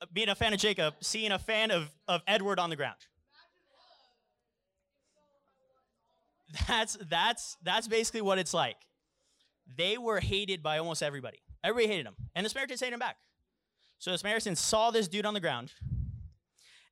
Uh, 0.00 0.06
Being 0.12 0.28
a 0.28 0.34
fan 0.34 0.52
of 0.52 0.60
Jacob, 0.60 0.94
seeing 1.00 1.32
a 1.32 1.38
fan 1.38 1.70
of, 1.70 1.90
of 2.06 2.22
Edward 2.26 2.58
on 2.58 2.70
the 2.70 2.76
ground. 2.76 2.96
That's 6.66 6.98
that's 7.08 7.56
that's 7.62 7.86
basically 7.86 8.22
what 8.22 8.38
it's 8.38 8.52
like. 8.52 8.76
They 9.76 9.98
were 9.98 10.18
hated 10.18 10.64
by 10.64 10.78
almost 10.78 11.00
everybody. 11.00 11.38
Everybody 11.62 11.86
hated 11.92 12.06
him. 12.06 12.16
And 12.34 12.44
the 12.44 12.50
Samaritans 12.50 12.80
hated 12.80 12.94
him 12.94 12.98
back. 12.98 13.18
So 14.00 14.10
the 14.10 14.18
Samaritans 14.18 14.58
saw 14.58 14.90
this 14.90 15.06
dude 15.06 15.26
on 15.26 15.34
the 15.34 15.40
ground, 15.40 15.72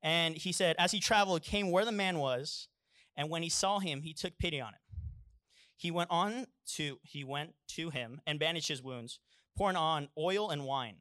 and 0.01 0.37
he 0.37 0.53
said, 0.53 0.77
as 0.79 0.93
he 0.93 1.01
traveled, 1.01 1.43
came 1.43 1.73
where 1.73 1.85
the 1.85 1.91
man 1.91 2.19
was, 2.19 2.69
and 3.17 3.31
when 3.31 3.43
he 3.43 3.49
saw 3.49 3.81
him, 3.81 4.03
he 4.03 4.13
took 4.13 4.39
pity 4.39 4.61
on 4.61 4.69
him. 4.69 4.81
He 5.79 5.93
went 5.93 6.11
on 6.11 6.47
to 6.75 6.99
he 7.05 7.23
went 7.23 7.55
to 7.69 7.91
him 7.91 8.21
and 8.27 8.41
bandaged 8.41 8.67
his 8.67 8.83
wounds, 8.83 9.21
pouring 9.57 9.77
on 9.77 10.09
oil 10.19 10.51
and 10.51 10.65
wine. 10.65 10.97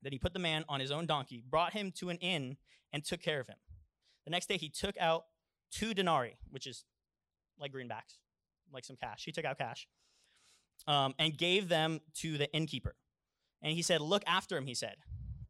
Then 0.00 0.12
he 0.12 0.18
put 0.18 0.32
the 0.32 0.38
man 0.38 0.64
on 0.68 0.78
his 0.78 0.92
own 0.92 1.06
donkey, 1.06 1.42
brought 1.44 1.72
him 1.72 1.90
to 1.96 2.08
an 2.10 2.18
inn, 2.18 2.56
and 2.92 3.04
took 3.04 3.20
care 3.20 3.40
of 3.40 3.48
him. 3.48 3.56
The 4.24 4.30
next 4.30 4.46
day 4.46 4.58
he 4.58 4.68
took 4.68 4.96
out 4.98 5.24
two 5.72 5.92
denarii, 5.92 6.38
which 6.48 6.68
is 6.68 6.84
like 7.58 7.72
greenbacks, 7.72 8.20
like 8.72 8.84
some 8.84 8.96
cash. 8.96 9.24
He 9.24 9.32
took 9.32 9.44
out 9.44 9.58
cash, 9.58 9.88
um, 10.86 11.12
and 11.18 11.36
gave 11.36 11.68
them 11.68 12.00
to 12.20 12.38
the 12.38 12.50
innkeeper. 12.52 12.94
And 13.60 13.72
he 13.72 13.82
said, 13.82 14.00
"Look 14.00 14.22
after 14.24 14.56
him," 14.56 14.66
he 14.66 14.74
said. 14.74 14.98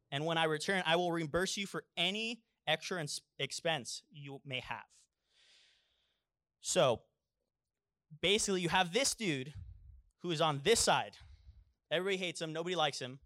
And 0.09 0.25
when 0.25 0.39
I 0.39 0.45
return, 0.45 0.81
I 0.83 0.95
will 0.95 1.11
reimburse 1.11 1.57
you 1.57 1.67
for 1.67 1.83
any 1.95 2.41
extra 2.65 2.99
ins- 2.99 3.21
expense 3.37 4.01
you 4.09 4.41
may 4.43 4.61
have. 4.61 4.85
So 6.61 7.03
basically, 8.21 8.61
you 8.61 8.69
have 8.69 8.93
this 8.93 9.13
dude 9.13 9.53
who 10.21 10.31
is 10.31 10.41
on 10.41 10.61
this 10.63 10.79
side. 10.79 11.17
Everybody 11.91 12.17
hates 12.17 12.41
him, 12.41 12.53
nobody 12.53 12.75
likes 12.75 12.99
him. 12.99 13.19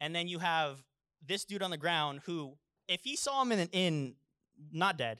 And 0.00 0.14
then 0.14 0.28
you 0.28 0.38
have 0.38 0.82
this 1.26 1.44
dude 1.44 1.62
on 1.62 1.70
the 1.70 1.76
ground 1.76 2.20
who, 2.24 2.54
if 2.86 3.00
he 3.02 3.16
saw 3.16 3.42
him 3.42 3.52
in 3.52 3.58
an 3.58 3.68
inn, 3.72 4.14
not 4.72 4.96
dead, 4.96 5.18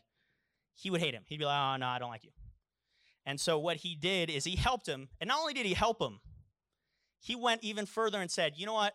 he 0.74 0.90
would 0.90 1.00
hate 1.00 1.14
him. 1.14 1.24
He'd 1.26 1.38
be 1.38 1.44
like, 1.44 1.58
oh, 1.58 1.76
no, 1.76 1.86
I 1.86 1.98
don't 1.98 2.10
like 2.10 2.24
you. 2.24 2.30
And 3.26 3.40
so 3.40 3.58
what 3.58 3.76
he 3.76 3.94
did 3.94 4.30
is 4.30 4.44
he 4.44 4.56
helped 4.56 4.88
him. 4.88 5.08
And 5.20 5.28
not 5.28 5.40
only 5.40 5.52
did 5.52 5.66
he 5.66 5.74
help 5.74 6.00
him, 6.00 6.20
he 7.20 7.34
went 7.34 7.64
even 7.64 7.84
further 7.84 8.20
and 8.20 8.30
said, 8.30 8.52
you 8.56 8.64
know 8.64 8.74
what? 8.74 8.94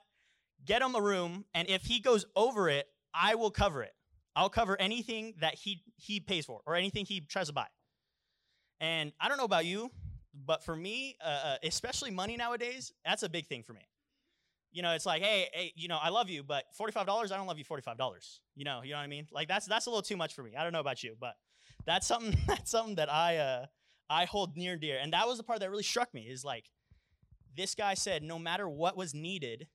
Get 0.65 0.81
him 0.81 0.95
a 0.95 1.01
room, 1.01 1.43
and 1.53 1.69
if 1.69 1.83
he 1.83 1.99
goes 1.99 2.25
over 2.37 2.69
it, 2.69 2.87
I 3.13 3.35
will 3.35 3.51
cover 3.51 3.83
it. 3.83 3.91
I'll 4.33 4.49
cover 4.49 4.79
anything 4.79 5.33
that 5.41 5.55
he 5.55 5.83
he 5.97 6.21
pays 6.21 6.45
for 6.45 6.61
or 6.65 6.75
anything 6.75 7.05
he 7.05 7.19
tries 7.19 7.47
to 7.47 7.53
buy. 7.53 7.67
And 8.79 9.11
I 9.19 9.27
don't 9.27 9.37
know 9.37 9.43
about 9.43 9.65
you, 9.65 9.91
but 10.33 10.63
for 10.63 10.75
me, 10.75 11.15
uh, 11.23 11.27
uh, 11.27 11.55
especially 11.63 12.11
money 12.11 12.37
nowadays, 12.37 12.91
that's 13.05 13.23
a 13.23 13.29
big 13.29 13.47
thing 13.47 13.63
for 13.63 13.73
me. 13.73 13.87
You 14.71 14.81
know, 14.81 14.93
it's 14.93 15.05
like, 15.05 15.21
hey, 15.21 15.49
hey, 15.53 15.73
you 15.75 15.87
know, 15.87 15.99
I 16.01 16.09
love 16.09 16.29
you, 16.29 16.43
but 16.43 16.65
forty-five 16.73 17.05
dollars, 17.05 17.31
I 17.31 17.37
don't 17.37 17.45
love 17.45 17.59
you 17.59 17.63
forty-five 17.63 17.97
dollars. 17.97 18.41
You 18.55 18.65
know, 18.65 18.81
you 18.83 18.91
know 18.91 18.97
what 18.97 19.03
I 19.03 19.07
mean? 19.07 19.27
Like 19.31 19.47
that's 19.47 19.67
that's 19.67 19.85
a 19.85 19.89
little 19.89 20.01
too 20.01 20.17
much 20.17 20.33
for 20.33 20.41
me. 20.43 20.55
I 20.57 20.63
don't 20.63 20.73
know 20.73 20.79
about 20.79 21.03
you, 21.03 21.15
but 21.19 21.35
that's 21.85 22.07
something 22.07 22.35
that's 22.47 22.71
something 22.71 22.95
that 22.95 23.11
I 23.11 23.37
uh, 23.37 23.65
I 24.09 24.25
hold 24.25 24.57
near 24.57 24.75
dear. 24.75 24.97
And 25.01 25.13
that 25.13 25.27
was 25.27 25.37
the 25.37 25.43
part 25.43 25.59
that 25.59 25.69
really 25.69 25.83
struck 25.83 26.13
me 26.13 26.21
is 26.21 26.43
like, 26.43 26.65
this 27.55 27.75
guy 27.75 27.93
said, 27.93 28.23
no 28.23 28.39
matter 28.39 28.67
what 28.67 28.97
was 28.97 29.13
needed, 29.13 29.67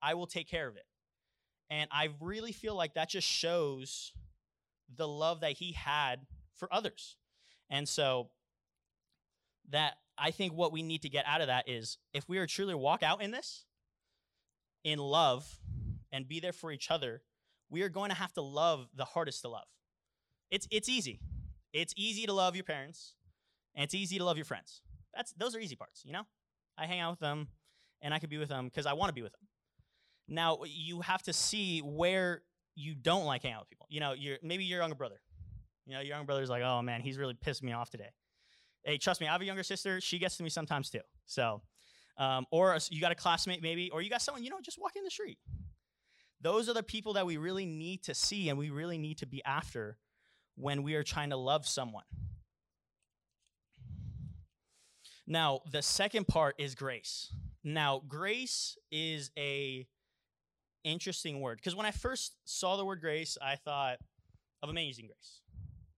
I 0.00 0.14
will 0.14 0.26
take 0.26 0.48
care 0.48 0.68
of 0.68 0.76
it. 0.76 0.84
And 1.70 1.88
I 1.92 2.10
really 2.20 2.52
feel 2.52 2.74
like 2.74 2.94
that 2.94 3.08
just 3.10 3.26
shows 3.26 4.12
the 4.96 5.06
love 5.06 5.40
that 5.40 5.52
he 5.52 5.72
had 5.72 6.20
for 6.56 6.72
others. 6.72 7.16
And 7.70 7.88
so 7.88 8.30
that 9.70 9.94
I 10.18 10.30
think 10.30 10.52
what 10.52 10.72
we 10.72 10.82
need 10.82 11.02
to 11.02 11.08
get 11.08 11.24
out 11.26 11.40
of 11.40 11.46
that 11.46 11.68
is 11.68 11.98
if 12.12 12.28
we 12.28 12.38
are 12.38 12.46
truly 12.46 12.74
walk 12.74 13.02
out 13.02 13.22
in 13.22 13.30
this 13.30 13.64
in 14.84 14.98
love 14.98 15.60
and 16.12 16.28
be 16.28 16.40
there 16.40 16.52
for 16.52 16.72
each 16.72 16.90
other, 16.90 17.22
we 17.70 17.82
are 17.82 17.88
going 17.88 18.10
to 18.10 18.16
have 18.16 18.32
to 18.34 18.42
love 18.42 18.88
the 18.94 19.04
hardest 19.04 19.42
to 19.42 19.48
love. 19.48 19.66
It's 20.50 20.66
it's 20.70 20.88
easy. 20.88 21.20
It's 21.72 21.92
easy 21.96 22.26
to 22.26 22.32
love 22.32 22.54
your 22.54 22.64
parents 22.64 23.14
and 23.74 23.84
it's 23.84 23.94
easy 23.94 24.18
to 24.18 24.24
love 24.24 24.36
your 24.36 24.46
friends. 24.46 24.80
That's 25.14 25.32
those 25.32 25.54
are 25.54 25.60
easy 25.60 25.76
parts, 25.76 26.02
you 26.04 26.12
know? 26.12 26.22
I 26.76 26.86
hang 26.86 27.00
out 27.00 27.12
with 27.12 27.20
them 27.20 27.48
and 28.02 28.14
I 28.14 28.18
could 28.18 28.30
be 28.30 28.38
with 28.38 28.48
them 28.48 28.66
because 28.66 28.86
I 28.86 28.94
want 28.94 29.10
to 29.10 29.14
be 29.14 29.22
with 29.22 29.32
them. 29.32 29.46
Now 30.28 30.60
you 30.64 31.00
have 31.00 31.22
to 31.24 31.32
see 31.32 31.80
where 31.80 32.42
you 32.74 32.94
don't 32.94 33.24
like 33.24 33.42
hanging 33.42 33.56
out 33.56 33.62
with 33.62 33.70
people. 33.70 33.86
You 33.90 34.00
know, 34.00 34.12
you're 34.12 34.38
maybe 34.42 34.64
your 34.64 34.80
younger 34.80 34.94
brother. 34.94 35.20
You 35.86 35.94
know, 35.94 36.00
your 36.00 36.10
younger 36.10 36.26
brother's 36.26 36.50
like, 36.50 36.62
oh 36.62 36.82
man, 36.82 37.00
he's 37.00 37.18
really 37.18 37.34
pissed 37.34 37.62
me 37.62 37.72
off 37.72 37.90
today. 37.90 38.10
Hey, 38.84 38.98
trust 38.98 39.20
me, 39.20 39.26
I 39.26 39.32
have 39.32 39.40
a 39.40 39.44
younger 39.44 39.62
sister. 39.62 40.00
She 40.00 40.18
gets 40.18 40.36
to 40.38 40.42
me 40.42 40.48
sometimes 40.50 40.90
too. 40.90 41.00
So, 41.26 41.62
um, 42.16 42.46
or 42.50 42.74
a- 42.74 42.80
you 42.90 43.00
got 43.00 43.12
a 43.12 43.16
classmate 43.16 43.62
maybe, 43.62 43.90
or 43.90 44.02
you 44.02 44.10
got 44.10 44.22
someone 44.22 44.42
you 44.44 44.50
know 44.50 44.60
just 44.62 44.78
walking 44.80 45.00
in 45.00 45.04
the 45.04 45.10
street. 45.10 45.38
Those 46.40 46.68
are 46.68 46.74
the 46.74 46.82
people 46.82 47.14
that 47.14 47.26
we 47.26 47.36
really 47.36 47.66
need 47.66 48.04
to 48.04 48.14
see 48.14 48.48
and 48.48 48.58
we 48.58 48.70
really 48.70 48.98
need 48.98 49.18
to 49.18 49.26
be 49.26 49.42
after 49.44 49.98
when 50.54 50.82
we 50.82 50.94
are 50.94 51.02
trying 51.02 51.30
to 51.30 51.36
love 51.36 51.66
someone. 51.66 52.04
Now, 55.26 55.60
the 55.70 55.82
second 55.82 56.26
part 56.26 56.54
is 56.58 56.74
grace. 56.74 57.32
Now, 57.62 58.02
grace 58.06 58.78
is 58.90 59.30
a 59.36 59.86
interesting 60.84 61.40
word 61.40 61.58
because 61.58 61.74
when 61.74 61.86
I 61.86 61.90
first 61.90 62.36
saw 62.44 62.76
the 62.76 62.84
word 62.84 63.00
grace, 63.00 63.36
I 63.42 63.56
thought 63.56 63.98
of 64.62 64.70
Amazing 64.70 65.06
Grace. 65.06 65.40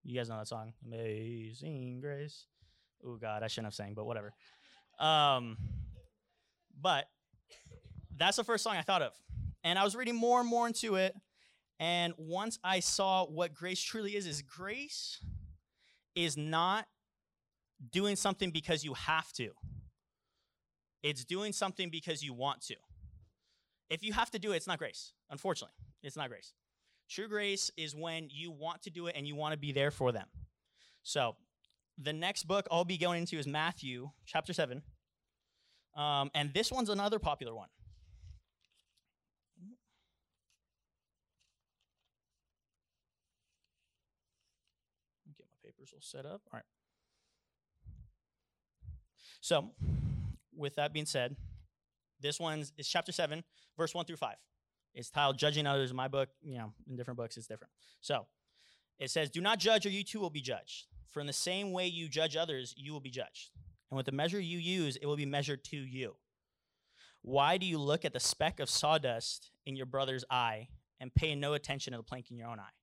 You 0.03 0.17
guys 0.17 0.29
know 0.29 0.39
that 0.39 0.49
song, 0.49 0.73
Amazing 0.85 2.01
Grace. 2.01 2.47
Oh 3.07 3.17
God, 3.17 3.43
I 3.43 3.49
shouldn't 3.49 3.67
have 3.67 3.75
sang, 3.75 3.95
but 3.95 4.07
whatever. 4.07 4.33
Um, 4.99 5.57
but 6.81 7.07
that's 8.17 8.37
the 8.37 8.45
first 8.45 8.65
song 8.65 8.77
I 8.77 8.83
thought 8.83 9.03
of, 9.03 9.13
and 9.65 9.79
I 9.79 9.85
was 9.85 9.95
reading 9.97 10.15
more 10.15 10.41
and 10.41 10.49
more 10.49 10.67
into 10.67 10.97
it. 10.97 11.15
And 11.79 12.13
once 12.19 12.59
I 12.63 12.81
saw 12.81 13.25
what 13.25 13.55
grace 13.55 13.81
truly 13.81 14.15
is, 14.15 14.27
is 14.27 14.43
grace 14.43 15.19
is 16.15 16.37
not 16.37 16.87
doing 17.91 18.17
something 18.17 18.51
because 18.51 18.85
you 18.85 18.93
have 18.95 19.33
to. 19.33 19.51
It's 21.03 21.25
doing 21.25 21.55
something 21.55 21.89
because 21.89 22.23
you 22.23 22.35
want 22.35 22.61
to. 22.67 22.77
If 23.89 24.05
you 24.05 24.13
have 24.13 24.31
to 24.33 24.39
do 24.39 24.53
it, 24.53 24.57
it's 24.57 24.67
not 24.67 24.79
grace. 24.79 25.13
Unfortunately, 25.31 25.75
it's 26.03 26.17
not 26.17 26.29
grace. 26.29 26.53
True 27.09 27.29
grace 27.29 27.71
is 27.77 27.95
when 27.95 28.29
you 28.31 28.53
want 28.53 28.83
to 28.83 28.91
do 28.91 29.07
it 29.07 29.17
and 29.17 29.27
you 29.27 29.35
want 29.35 29.53
to 29.53 29.59
be 29.59 29.73
there 29.73 29.91
for 29.91 30.13
them. 30.13 30.27
So, 31.03 31.35
the 32.03 32.13
next 32.13 32.45
book 32.45 32.67
I'll 32.71 32.85
be 32.85 32.97
going 32.97 33.21
into 33.21 33.39
is 33.39 33.47
Matthew 33.47 34.11
chapter 34.27 34.53
7. 34.53 34.83
Um, 35.97 36.31
and 36.35 36.53
this 36.55 36.73
one's 36.73 36.89
another 36.89 37.19
popular 37.19 37.55
one. 37.55 37.69
Get 45.37 45.47
my 45.47 45.69
papers 45.69 45.91
all 45.93 46.01
set 46.01 46.25
up. 46.25 46.41
All 46.53 46.55
right. 46.55 46.65
So, 49.41 49.71
with 50.57 50.77
that 50.77 50.93
being 50.93 51.07
said, 51.07 51.37
this 52.21 52.39
one's 52.39 52.73
is 52.77 52.87
chapter 52.87 53.13
7, 53.13 53.43
verse 53.77 53.95
1 53.95 54.05
through 54.05 54.17
5. 54.17 54.37
It's 54.95 55.11
titled 55.11 55.39
Judging 55.39 55.67
Others. 55.67 55.91
In 55.91 55.97
my 55.97 56.09
book, 56.09 56.29
you 56.43 56.59
know, 56.59 56.73
in 56.89 56.97
different 56.97 57.19
books, 57.19 57.37
it's 57.37 57.47
different. 57.47 57.73
So, 58.01 58.27
it 58.99 59.11
says, 59.11 59.31
Do 59.31 59.41
not 59.41 59.59
judge, 59.59 59.87
or 59.87 59.91
you 59.91 60.05
too 60.05 60.21
will 60.21 60.31
be 60.31 60.43
judged. 60.43 60.87
For 61.11 61.21
in 61.21 61.27
the 61.27 61.33
same 61.33 61.73
way 61.73 61.87
you 61.87 62.09
judge 62.09 62.37
others, 62.37 62.75
you 62.77 62.93
will 62.93 63.01
be 63.01 63.11
judged. 63.11 63.51
And 63.91 63.97
with 63.97 64.07
the 64.07 64.13
measure 64.13 64.41
you 64.41 64.59
use, 64.59 64.97
it 64.97 65.07
will 65.07 65.17
be 65.17 65.27
measured 65.27 65.65
to 65.65 65.77
you. 65.77 66.15
Why 67.23 67.59
do 67.59 67.67
you 67.67 67.79
look 67.79 68.05
at 68.05 68.13
the 68.13 68.21
speck 68.21 68.61
of 68.61 68.71
sawdust 68.71 69.51
in 69.67 69.77
your 69.77 69.87
brother's 69.87 70.25
eye 70.31 70.69
and 71.01 71.15
pay 71.15 71.35
no 71.35 71.55
attention 71.55 71.93
to 71.93 71.99
the 71.99 72.03
plank 72.03 72.31
in 72.31 72.37
your 72.37 72.49
own 72.49 72.61
eye? 72.61 72.75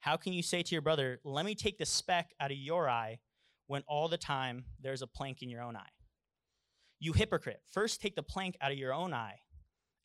How 0.00 0.16
can 0.16 0.32
you 0.32 0.42
say 0.42 0.62
to 0.62 0.74
your 0.74 0.82
brother, 0.82 1.20
Let 1.24 1.44
me 1.44 1.54
take 1.54 1.78
the 1.78 1.86
speck 1.86 2.32
out 2.40 2.50
of 2.50 2.56
your 2.56 2.88
eye, 2.88 3.20
when 3.66 3.82
all 3.86 4.08
the 4.08 4.18
time 4.18 4.64
there's 4.82 5.02
a 5.02 5.06
plank 5.06 5.42
in 5.42 5.48
your 5.48 5.62
own 5.62 5.76
eye? 5.76 5.92
You 6.98 7.12
hypocrite, 7.12 7.60
first 7.70 8.02
take 8.02 8.16
the 8.16 8.22
plank 8.22 8.56
out 8.60 8.72
of 8.72 8.78
your 8.78 8.92
own 8.92 9.14
eye, 9.14 9.38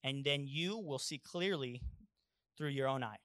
and 0.04 0.24
then 0.24 0.46
you 0.48 0.78
will 0.78 1.00
see 1.00 1.18
clearly 1.18 1.82
through 2.58 2.70
your 2.70 2.88
own 2.88 3.04
eye. 3.04 3.18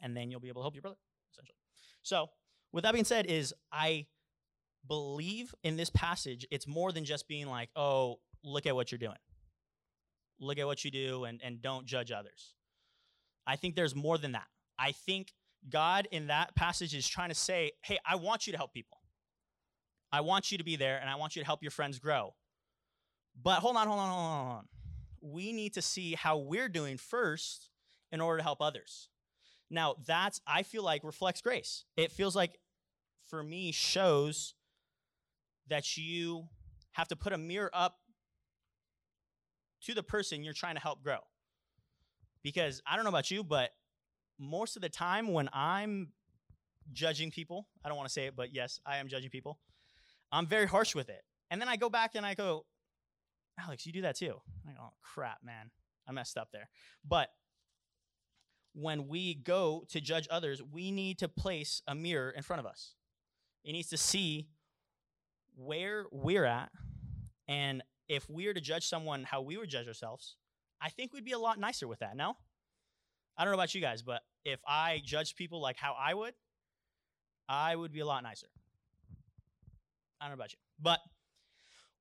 And 0.00 0.16
then 0.16 0.30
you'll 0.30 0.40
be 0.40 0.48
able 0.48 0.62
to 0.62 0.64
help 0.64 0.74
your 0.74 0.82
brother, 0.82 0.96
essentially. 1.32 1.56
So, 2.02 2.30
with 2.72 2.84
that 2.84 2.92
being 2.92 3.04
said, 3.04 3.26
is 3.26 3.54
I 3.72 4.06
believe 4.86 5.54
in 5.62 5.76
this 5.76 5.90
passage, 5.90 6.46
it's 6.50 6.66
more 6.66 6.92
than 6.92 7.04
just 7.04 7.28
being 7.28 7.46
like, 7.46 7.70
oh, 7.76 8.16
look 8.44 8.66
at 8.66 8.74
what 8.74 8.90
you're 8.90 8.98
doing. 8.98 9.16
Look 10.40 10.58
at 10.58 10.66
what 10.66 10.84
you 10.84 10.90
do 10.90 11.24
and, 11.24 11.40
and 11.42 11.60
don't 11.60 11.86
judge 11.86 12.12
others. 12.12 12.54
I 13.46 13.56
think 13.56 13.74
there's 13.74 13.94
more 13.94 14.18
than 14.18 14.32
that. 14.32 14.46
I 14.78 14.92
think 14.92 15.32
God 15.68 16.06
in 16.10 16.28
that 16.28 16.54
passage 16.54 16.94
is 16.94 17.08
trying 17.08 17.30
to 17.30 17.34
say, 17.34 17.72
hey, 17.82 17.98
I 18.06 18.16
want 18.16 18.46
you 18.46 18.52
to 18.52 18.56
help 18.56 18.72
people. 18.72 18.98
I 20.12 20.20
want 20.20 20.52
you 20.52 20.58
to 20.58 20.64
be 20.64 20.76
there 20.76 20.98
and 20.98 21.10
I 21.10 21.16
want 21.16 21.36
you 21.36 21.42
to 21.42 21.46
help 21.46 21.62
your 21.62 21.70
friends 21.70 21.98
grow. 21.98 22.34
But 23.40 23.58
hold 23.58 23.76
on, 23.76 23.86
hold 23.86 24.00
on, 24.00 24.08
hold 24.08 24.20
on, 24.20 24.44
hold 24.44 24.56
on. 24.58 24.68
We 25.20 25.52
need 25.52 25.74
to 25.74 25.82
see 25.82 26.14
how 26.14 26.38
we're 26.38 26.68
doing 26.68 26.96
first 26.96 27.70
in 28.10 28.20
order 28.20 28.38
to 28.38 28.42
help 28.42 28.60
others. 28.60 29.08
Now, 29.70 29.96
that's, 30.06 30.40
I 30.46 30.62
feel 30.62 30.82
like, 30.82 31.04
reflects 31.04 31.40
grace. 31.40 31.84
It 31.96 32.10
feels 32.12 32.34
like, 32.34 32.58
for 33.28 33.42
me, 33.42 33.72
shows 33.72 34.54
that 35.68 35.96
you 35.96 36.48
have 36.92 37.08
to 37.08 37.16
put 37.16 37.32
a 37.32 37.38
mirror 37.38 37.70
up 37.72 37.96
to 39.82 39.94
the 39.94 40.02
person 40.02 40.42
you're 40.42 40.54
trying 40.54 40.74
to 40.74 40.80
help 40.80 41.02
grow. 41.02 41.18
Because 42.42 42.82
I 42.86 42.96
don't 42.96 43.04
know 43.04 43.10
about 43.10 43.30
you, 43.30 43.44
but 43.44 43.70
most 44.38 44.76
of 44.76 44.82
the 44.82 44.88
time 44.88 45.32
when 45.32 45.48
I'm 45.52 46.12
judging 46.92 47.30
people, 47.30 47.68
I 47.84 47.88
don't 47.88 47.96
want 47.96 48.08
to 48.08 48.12
say 48.12 48.26
it, 48.26 48.36
but 48.36 48.54
yes, 48.54 48.80
I 48.86 48.96
am 48.96 49.08
judging 49.08 49.30
people. 49.30 49.58
I'm 50.32 50.46
very 50.46 50.66
harsh 50.66 50.94
with 50.94 51.10
it. 51.10 51.22
And 51.50 51.60
then 51.60 51.68
I 51.68 51.76
go 51.76 51.90
back 51.90 52.14
and 52.14 52.24
I 52.24 52.34
go, 52.34 52.64
Alekz, 53.60 53.84
you 53.86 53.92
do 53.92 54.02
that 54.02 54.16
too. 54.16 54.40
I 54.66 54.72
go, 54.72 54.78
oh, 54.80 54.92
crap, 55.02 55.38
man. 55.42 55.70
I 56.08 56.12
messed 56.12 56.38
up 56.38 56.48
there. 56.52 56.68
But 57.06 57.28
when 58.80 59.08
we 59.08 59.34
go 59.34 59.84
to 59.88 60.00
judge 60.00 60.28
others, 60.30 60.62
we 60.62 60.92
need 60.92 61.18
to 61.18 61.28
place 61.28 61.82
a 61.88 61.94
mirror 61.96 62.30
in 62.30 62.42
front 62.44 62.60
of 62.60 62.66
us. 62.66 62.94
It 63.64 63.72
needs 63.72 63.88
to 63.88 63.96
see 63.96 64.46
where 65.56 66.04
we're 66.12 66.44
at. 66.44 66.70
And 67.48 67.82
if 68.08 68.30
we 68.30 68.46
were 68.46 68.54
to 68.54 68.60
judge 68.60 68.86
someone 68.86 69.24
how 69.24 69.40
we 69.40 69.56
would 69.56 69.68
judge 69.68 69.88
ourselves, 69.88 70.36
I 70.80 70.90
think 70.90 71.12
we'd 71.12 71.24
be 71.24 71.32
a 71.32 71.38
lot 71.38 71.58
nicer 71.58 71.88
with 71.88 71.98
that, 71.98 72.16
no? 72.16 72.36
I 73.36 73.44
don't 73.44 73.52
know 73.52 73.58
about 73.58 73.74
you 73.74 73.80
guys, 73.80 74.02
but 74.02 74.22
if 74.44 74.60
I 74.66 75.02
judged 75.04 75.36
people 75.36 75.60
like 75.60 75.76
how 75.76 75.96
I 75.98 76.14
would, 76.14 76.34
I 77.48 77.74
would 77.74 77.92
be 77.92 78.00
a 78.00 78.06
lot 78.06 78.22
nicer. 78.22 78.46
I 80.20 80.26
don't 80.26 80.30
know 80.30 80.40
about 80.40 80.52
you. 80.52 80.58
But 80.80 81.00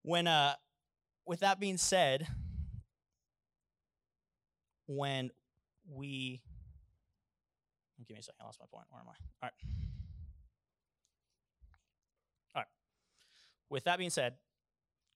when 0.03 0.27
uh 0.27 0.53
with 1.25 1.39
that 1.39 1.59
being 1.59 1.77
said, 1.77 2.27
when 4.87 5.31
we 5.89 6.41
give 8.05 8.15
me 8.15 8.19
a 8.19 8.23
second, 8.23 8.39
I 8.41 8.45
lost 8.45 8.59
my 8.59 8.65
point. 8.71 8.85
Where 8.89 9.01
am 9.01 9.07
I? 9.07 9.11
All 9.11 9.43
right. 9.43 9.53
All 12.55 12.61
right. 12.61 12.67
With 13.69 13.85
that 13.85 13.97
being 13.97 14.09
said, 14.09 14.35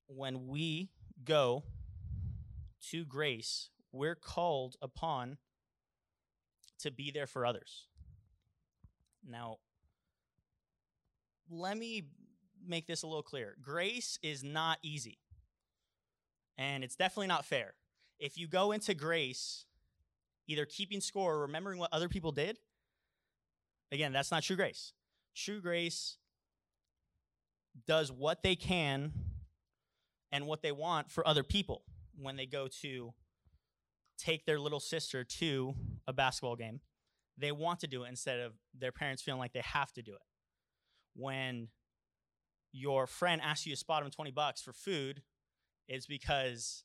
when 0.07 0.47
we 0.47 0.89
go 1.23 1.63
to 2.89 3.05
grace, 3.05 3.69
we're 3.91 4.15
called 4.15 4.75
upon 4.81 5.37
to 6.79 6.91
be 6.91 7.11
there 7.11 7.27
for 7.27 7.45
others. 7.45 7.87
Now, 9.27 9.57
let 11.49 11.77
me 11.77 12.05
make 12.65 12.87
this 12.87 13.03
a 13.03 13.07
little 13.07 13.21
clear. 13.21 13.55
Grace 13.61 14.17
is 14.23 14.43
not 14.43 14.79
easy, 14.81 15.19
and 16.57 16.83
it's 16.83 16.95
definitely 16.95 17.27
not 17.27 17.45
fair. 17.45 17.73
If 18.19 18.37
you 18.37 18.47
go 18.47 18.71
into 18.71 18.93
grace 18.93 19.65
either 20.47 20.65
keeping 20.65 21.01
score 21.01 21.35
or 21.35 21.41
remembering 21.41 21.79
what 21.79 21.93
other 21.93 22.09
people 22.09 22.31
did, 22.31 22.57
again, 23.91 24.13
that's 24.13 24.31
not 24.31 24.43
true 24.43 24.55
grace. 24.55 24.93
True 25.35 25.61
grace 25.61 26.17
does 27.87 28.11
what 28.11 28.43
they 28.43 28.55
can 28.55 29.13
and 30.31 30.45
what 30.45 30.61
they 30.61 30.71
want 30.71 31.11
for 31.11 31.27
other 31.27 31.43
people 31.43 31.83
when 32.17 32.35
they 32.35 32.45
go 32.45 32.67
to 32.81 33.13
take 34.17 34.45
their 34.45 34.59
little 34.59 34.79
sister 34.79 35.23
to 35.23 35.73
a 36.07 36.13
basketball 36.13 36.55
game. 36.55 36.79
They 37.37 37.51
want 37.51 37.79
to 37.79 37.87
do 37.87 38.03
it 38.03 38.09
instead 38.09 38.39
of 38.39 38.53
their 38.77 38.91
parents 38.91 39.21
feeling 39.21 39.39
like 39.39 39.53
they 39.53 39.63
have 39.63 39.91
to 39.93 40.01
do 40.01 40.13
it. 40.13 40.21
When 41.15 41.69
your 42.71 43.07
friend 43.07 43.41
asks 43.43 43.65
you 43.65 43.73
to 43.73 43.77
spot 43.77 44.03
them 44.03 44.11
20 44.11 44.31
bucks 44.31 44.61
for 44.61 44.73
food, 44.73 45.21
it's 45.87 46.05
because 46.05 46.83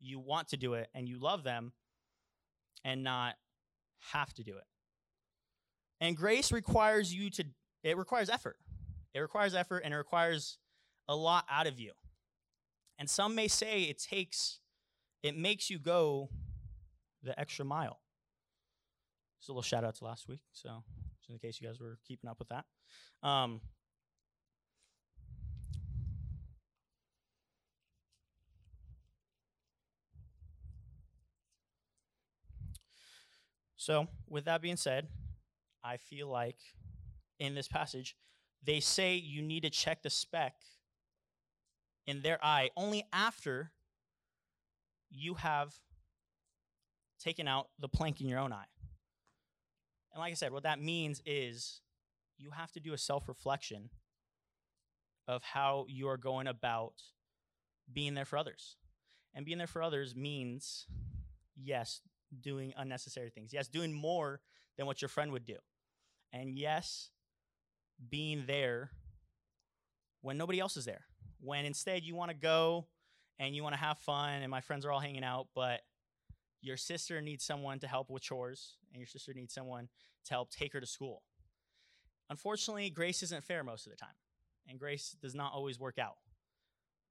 you 0.00 0.18
want 0.18 0.48
to 0.48 0.56
do 0.56 0.74
it 0.74 0.88
and 0.94 1.08
you 1.08 1.18
love 1.18 1.44
them 1.44 1.72
and 2.84 3.02
not 3.02 3.36
have 4.12 4.34
to 4.34 4.42
do 4.42 4.56
it. 4.56 4.64
And 6.04 6.14
grace 6.14 6.52
requires 6.52 7.14
you 7.14 7.30
to, 7.30 7.46
it 7.82 7.96
requires 7.96 8.28
effort. 8.28 8.58
It 9.14 9.20
requires 9.20 9.54
effort 9.54 9.84
and 9.86 9.94
it 9.94 9.96
requires 9.96 10.58
a 11.08 11.16
lot 11.16 11.46
out 11.50 11.66
of 11.66 11.80
you. 11.80 11.92
And 12.98 13.08
some 13.08 13.34
may 13.34 13.48
say 13.48 13.84
it 13.84 14.02
takes, 14.02 14.60
it 15.22 15.34
makes 15.34 15.70
you 15.70 15.78
go 15.78 16.28
the 17.22 17.40
extra 17.40 17.64
mile. 17.64 18.00
Just 19.38 19.48
a 19.48 19.52
little 19.52 19.62
shout 19.62 19.82
out 19.82 19.94
to 19.94 20.04
last 20.04 20.28
week, 20.28 20.42
so 20.52 20.84
just 21.20 21.30
in 21.30 21.38
case 21.38 21.58
you 21.58 21.66
guys 21.66 21.80
were 21.80 21.96
keeping 22.06 22.28
up 22.28 22.38
with 22.38 22.48
that. 22.48 22.66
Um, 23.26 23.62
so, 33.76 34.08
with 34.28 34.44
that 34.44 34.60
being 34.60 34.76
said, 34.76 35.08
I 35.84 35.98
feel 35.98 36.28
like 36.28 36.58
in 37.38 37.54
this 37.54 37.68
passage, 37.68 38.16
they 38.64 38.80
say 38.80 39.14
you 39.14 39.42
need 39.42 39.62
to 39.64 39.70
check 39.70 40.02
the 40.02 40.10
speck 40.10 40.54
in 42.06 42.22
their 42.22 42.42
eye 42.44 42.70
only 42.76 43.04
after 43.12 43.72
you 45.10 45.34
have 45.34 45.74
taken 47.22 47.46
out 47.46 47.68
the 47.78 47.88
plank 47.88 48.20
in 48.20 48.28
your 48.28 48.38
own 48.38 48.52
eye. 48.52 48.66
And 50.12 50.20
like 50.20 50.32
I 50.32 50.34
said, 50.34 50.52
what 50.52 50.62
that 50.62 50.80
means 50.80 51.20
is 51.26 51.80
you 52.38 52.50
have 52.50 52.72
to 52.72 52.80
do 52.80 52.92
a 52.92 52.98
self 52.98 53.28
reflection 53.28 53.90
of 55.26 55.42
how 55.42 55.86
you 55.88 56.08
are 56.08 56.16
going 56.16 56.46
about 56.46 56.94
being 57.92 58.14
there 58.14 58.24
for 58.24 58.38
others. 58.38 58.76
And 59.34 59.44
being 59.44 59.58
there 59.58 59.66
for 59.66 59.82
others 59.82 60.14
means, 60.14 60.86
yes, 61.56 62.00
doing 62.40 62.72
unnecessary 62.76 63.30
things. 63.30 63.52
Yes, 63.52 63.68
doing 63.68 63.92
more 63.92 64.40
than 64.76 64.86
what 64.86 65.02
your 65.02 65.08
friend 65.08 65.32
would 65.32 65.44
do. 65.44 65.56
And 66.34 66.58
yes, 66.58 67.10
being 68.10 68.44
there 68.46 68.90
when 70.20 70.36
nobody 70.36 70.58
else 70.58 70.76
is 70.76 70.84
there 70.84 71.04
when 71.40 71.64
instead 71.64 72.02
you 72.02 72.16
want 72.16 72.30
to 72.30 72.36
go 72.36 72.86
and 73.38 73.54
you 73.54 73.62
want 73.62 73.74
to 73.74 73.80
have 73.80 73.98
fun 73.98 74.42
and 74.42 74.50
my 74.50 74.60
friends 74.60 74.84
are 74.84 74.90
all 74.90 75.00
hanging 75.00 75.22
out, 75.22 75.46
but 75.54 75.80
your 76.60 76.76
sister 76.76 77.20
needs 77.20 77.44
someone 77.44 77.78
to 77.78 77.86
help 77.86 78.10
with 78.10 78.22
chores 78.22 78.76
and 78.92 78.98
your 78.98 79.06
sister 79.06 79.32
needs 79.32 79.54
someone 79.54 79.88
to 80.24 80.34
help 80.34 80.50
take 80.50 80.72
her 80.72 80.80
to 80.80 80.86
school. 80.86 81.22
Unfortunately, 82.30 82.90
grace 82.90 83.22
isn't 83.22 83.44
fair 83.44 83.62
most 83.62 83.86
of 83.86 83.92
the 83.92 83.98
time, 83.98 84.16
and 84.66 84.78
grace 84.78 85.14
does 85.20 85.34
not 85.34 85.52
always 85.52 85.78
work 85.78 85.98
out. 85.98 86.16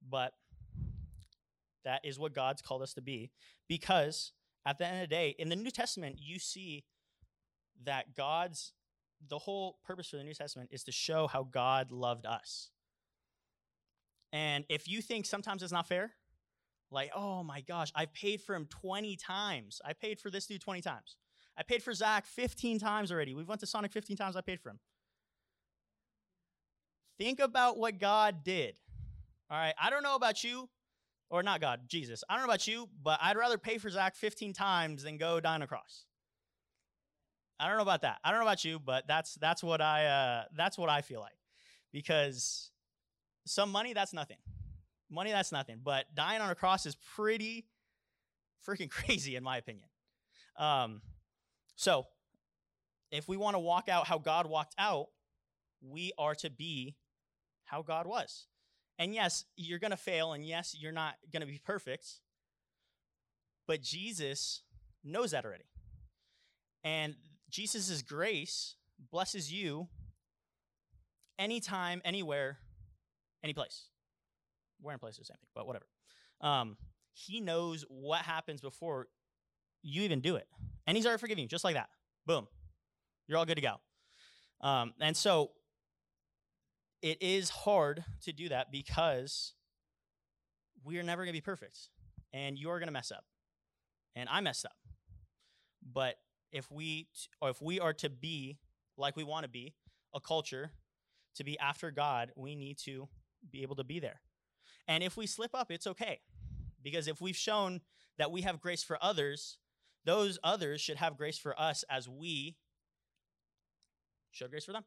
But 0.06 0.32
that 1.84 2.00
is 2.04 2.18
what 2.18 2.34
God's 2.34 2.60
called 2.60 2.82
us 2.82 2.94
to 2.94 3.00
be 3.00 3.30
because 3.68 4.32
at 4.66 4.76
the 4.78 4.86
end 4.86 4.96
of 4.96 5.08
the 5.08 5.14
day, 5.14 5.36
in 5.38 5.48
the 5.48 5.56
New 5.56 5.70
Testament, 5.70 6.16
you 6.18 6.38
see 6.38 6.84
that 7.84 8.16
God's 8.16 8.72
the 9.28 9.38
whole 9.38 9.78
purpose 9.84 10.08
for 10.08 10.16
the 10.16 10.24
New 10.24 10.34
Testament 10.34 10.70
is 10.72 10.84
to 10.84 10.92
show 10.92 11.26
how 11.26 11.44
God 11.44 11.90
loved 11.90 12.26
us. 12.26 12.70
And 14.32 14.64
if 14.68 14.88
you 14.88 15.00
think 15.00 15.26
sometimes 15.26 15.62
it's 15.62 15.72
not 15.72 15.86
fair, 15.86 16.12
like, 16.90 17.10
oh 17.14 17.42
my 17.42 17.60
gosh, 17.60 17.92
I've 17.94 18.12
paid 18.12 18.40
for 18.40 18.54
him 18.54 18.66
20 18.66 19.16
times. 19.16 19.80
I 19.84 19.92
paid 19.92 20.20
for 20.20 20.30
this 20.30 20.46
dude 20.46 20.60
20 20.60 20.80
times. 20.80 21.16
I 21.56 21.62
paid 21.62 21.82
for 21.82 21.92
Zach 21.92 22.26
15 22.26 22.78
times 22.78 23.12
already. 23.12 23.34
We've 23.34 23.48
went 23.48 23.60
to 23.60 23.66
Sonic 23.66 23.92
15 23.92 24.16
times. 24.16 24.36
I 24.36 24.40
paid 24.40 24.60
for 24.60 24.70
him. 24.70 24.80
Think 27.18 27.38
about 27.40 27.78
what 27.78 28.00
God 28.00 28.42
did. 28.44 28.74
All 29.50 29.56
right. 29.56 29.74
I 29.80 29.90
don't 29.90 30.02
know 30.02 30.16
about 30.16 30.42
you, 30.42 30.68
or 31.30 31.42
not 31.42 31.60
God, 31.60 31.82
Jesus. 31.86 32.24
I 32.28 32.34
don't 32.34 32.42
know 32.42 32.52
about 32.52 32.66
you, 32.66 32.88
but 33.02 33.20
I'd 33.22 33.36
rather 33.36 33.58
pay 33.58 33.78
for 33.78 33.88
Zach 33.88 34.16
15 34.16 34.52
times 34.52 35.04
than 35.04 35.16
go 35.16 35.38
down 35.38 35.62
a 35.62 35.66
cross. 35.66 36.06
I 37.58 37.68
don't 37.68 37.76
know 37.76 37.82
about 37.82 38.02
that. 38.02 38.18
I 38.24 38.30
don't 38.30 38.40
know 38.40 38.46
about 38.46 38.64
you, 38.64 38.78
but 38.78 39.06
that's 39.06 39.34
that's 39.36 39.62
what 39.62 39.80
I 39.80 40.06
uh, 40.06 40.44
that's 40.56 40.76
what 40.76 40.88
I 40.88 41.02
feel 41.02 41.20
like 41.20 41.36
because 41.92 42.70
some 43.46 43.70
money 43.70 43.92
that's 43.92 44.12
nothing. 44.12 44.38
Money 45.10 45.30
that's 45.30 45.52
nothing, 45.52 45.80
but 45.82 46.06
dying 46.14 46.40
on 46.40 46.50
a 46.50 46.54
cross 46.54 46.86
is 46.86 46.96
pretty 47.14 47.66
freaking 48.66 48.90
crazy 48.90 49.36
in 49.36 49.44
my 49.44 49.56
opinion. 49.56 49.86
Um, 50.56 51.02
so 51.76 52.06
if 53.10 53.28
we 53.28 53.36
want 53.36 53.54
to 53.54 53.60
walk 53.60 53.88
out 53.88 54.06
how 54.06 54.18
God 54.18 54.46
walked 54.46 54.74
out, 54.78 55.08
we 55.80 56.12
are 56.18 56.34
to 56.36 56.50
be 56.50 56.96
how 57.64 57.82
God 57.82 58.06
was. 58.06 58.46
And 58.98 59.14
yes, 59.14 59.44
you're 59.56 59.78
going 59.80 59.90
to 59.90 59.96
fail, 59.96 60.32
and 60.32 60.46
yes, 60.46 60.76
you're 60.78 60.92
not 60.92 61.14
going 61.32 61.40
to 61.40 61.46
be 61.46 61.60
perfect, 61.64 62.06
but 63.66 63.82
Jesus 63.82 64.62
knows 65.02 65.32
that 65.32 65.44
already. 65.44 65.64
And 66.84 67.16
Jesus' 67.54 68.02
grace 68.02 68.74
blesses 69.12 69.52
you 69.52 69.86
anytime, 71.38 72.02
anywhere, 72.04 72.58
any 73.44 73.52
place. 73.52 73.84
Where 74.80 74.92
in 74.92 74.98
place 74.98 75.14
is 75.14 75.18
the 75.18 75.24
same 75.26 75.36
thing, 75.36 75.50
but 75.54 75.64
whatever. 75.64 75.86
Um, 76.40 76.76
he 77.12 77.40
knows 77.40 77.84
what 77.88 78.22
happens 78.22 78.60
before 78.60 79.06
you 79.82 80.02
even 80.02 80.20
do 80.20 80.34
it. 80.34 80.48
And 80.88 80.96
he's 80.96 81.06
already 81.06 81.20
forgiving 81.20 81.42
you, 81.42 81.48
just 81.48 81.62
like 81.62 81.76
that. 81.76 81.90
Boom. 82.26 82.48
You're 83.28 83.38
all 83.38 83.46
good 83.46 83.54
to 83.54 83.60
go. 83.60 83.76
Um, 84.60 84.92
and 85.00 85.16
so 85.16 85.52
it 87.02 87.22
is 87.22 87.50
hard 87.50 88.04
to 88.24 88.32
do 88.32 88.48
that 88.48 88.72
because 88.72 89.52
we 90.82 90.98
are 90.98 91.04
never 91.04 91.22
going 91.22 91.32
to 91.32 91.40
be 91.40 91.40
perfect. 91.40 91.78
And 92.32 92.58
you 92.58 92.70
are 92.70 92.80
going 92.80 92.88
to 92.88 92.92
mess 92.92 93.12
up. 93.12 93.24
And 94.16 94.28
I 94.28 94.40
messed 94.40 94.64
up. 94.64 94.74
But 95.92 96.16
if 96.54 96.70
we 96.70 97.08
or 97.42 97.50
if 97.50 97.60
we 97.60 97.80
are 97.80 97.92
to 97.92 98.08
be 98.08 98.56
like 98.96 99.16
we 99.16 99.24
want 99.24 99.42
to 99.42 99.50
be, 99.50 99.74
a 100.14 100.20
culture 100.20 100.70
to 101.34 101.44
be 101.44 101.58
after 101.58 101.90
God, 101.90 102.30
we 102.36 102.54
need 102.54 102.78
to 102.84 103.08
be 103.50 103.62
able 103.62 103.76
to 103.76 103.84
be 103.84 103.98
there. 103.98 104.20
And 104.86 105.02
if 105.02 105.16
we 105.16 105.26
slip 105.26 105.50
up, 105.52 105.70
it's 105.70 105.86
okay. 105.86 106.20
Because 106.82 107.08
if 107.08 107.20
we've 107.20 107.36
shown 107.36 107.80
that 108.18 108.30
we 108.30 108.42
have 108.42 108.60
grace 108.60 108.84
for 108.84 108.96
others, 109.02 109.58
those 110.04 110.38
others 110.44 110.80
should 110.80 110.98
have 110.98 111.16
grace 111.16 111.38
for 111.38 111.58
us 111.60 111.84
as 111.90 112.08
we 112.08 112.56
show 114.30 114.46
grace 114.46 114.64
for 114.64 114.72
them. 114.72 114.84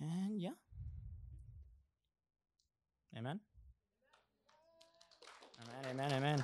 And 0.00 0.40
yeah. 0.40 0.50
Amen. 3.16 3.40
Amen, 5.62 5.90
amen, 5.90 6.12
amen. 6.12 6.42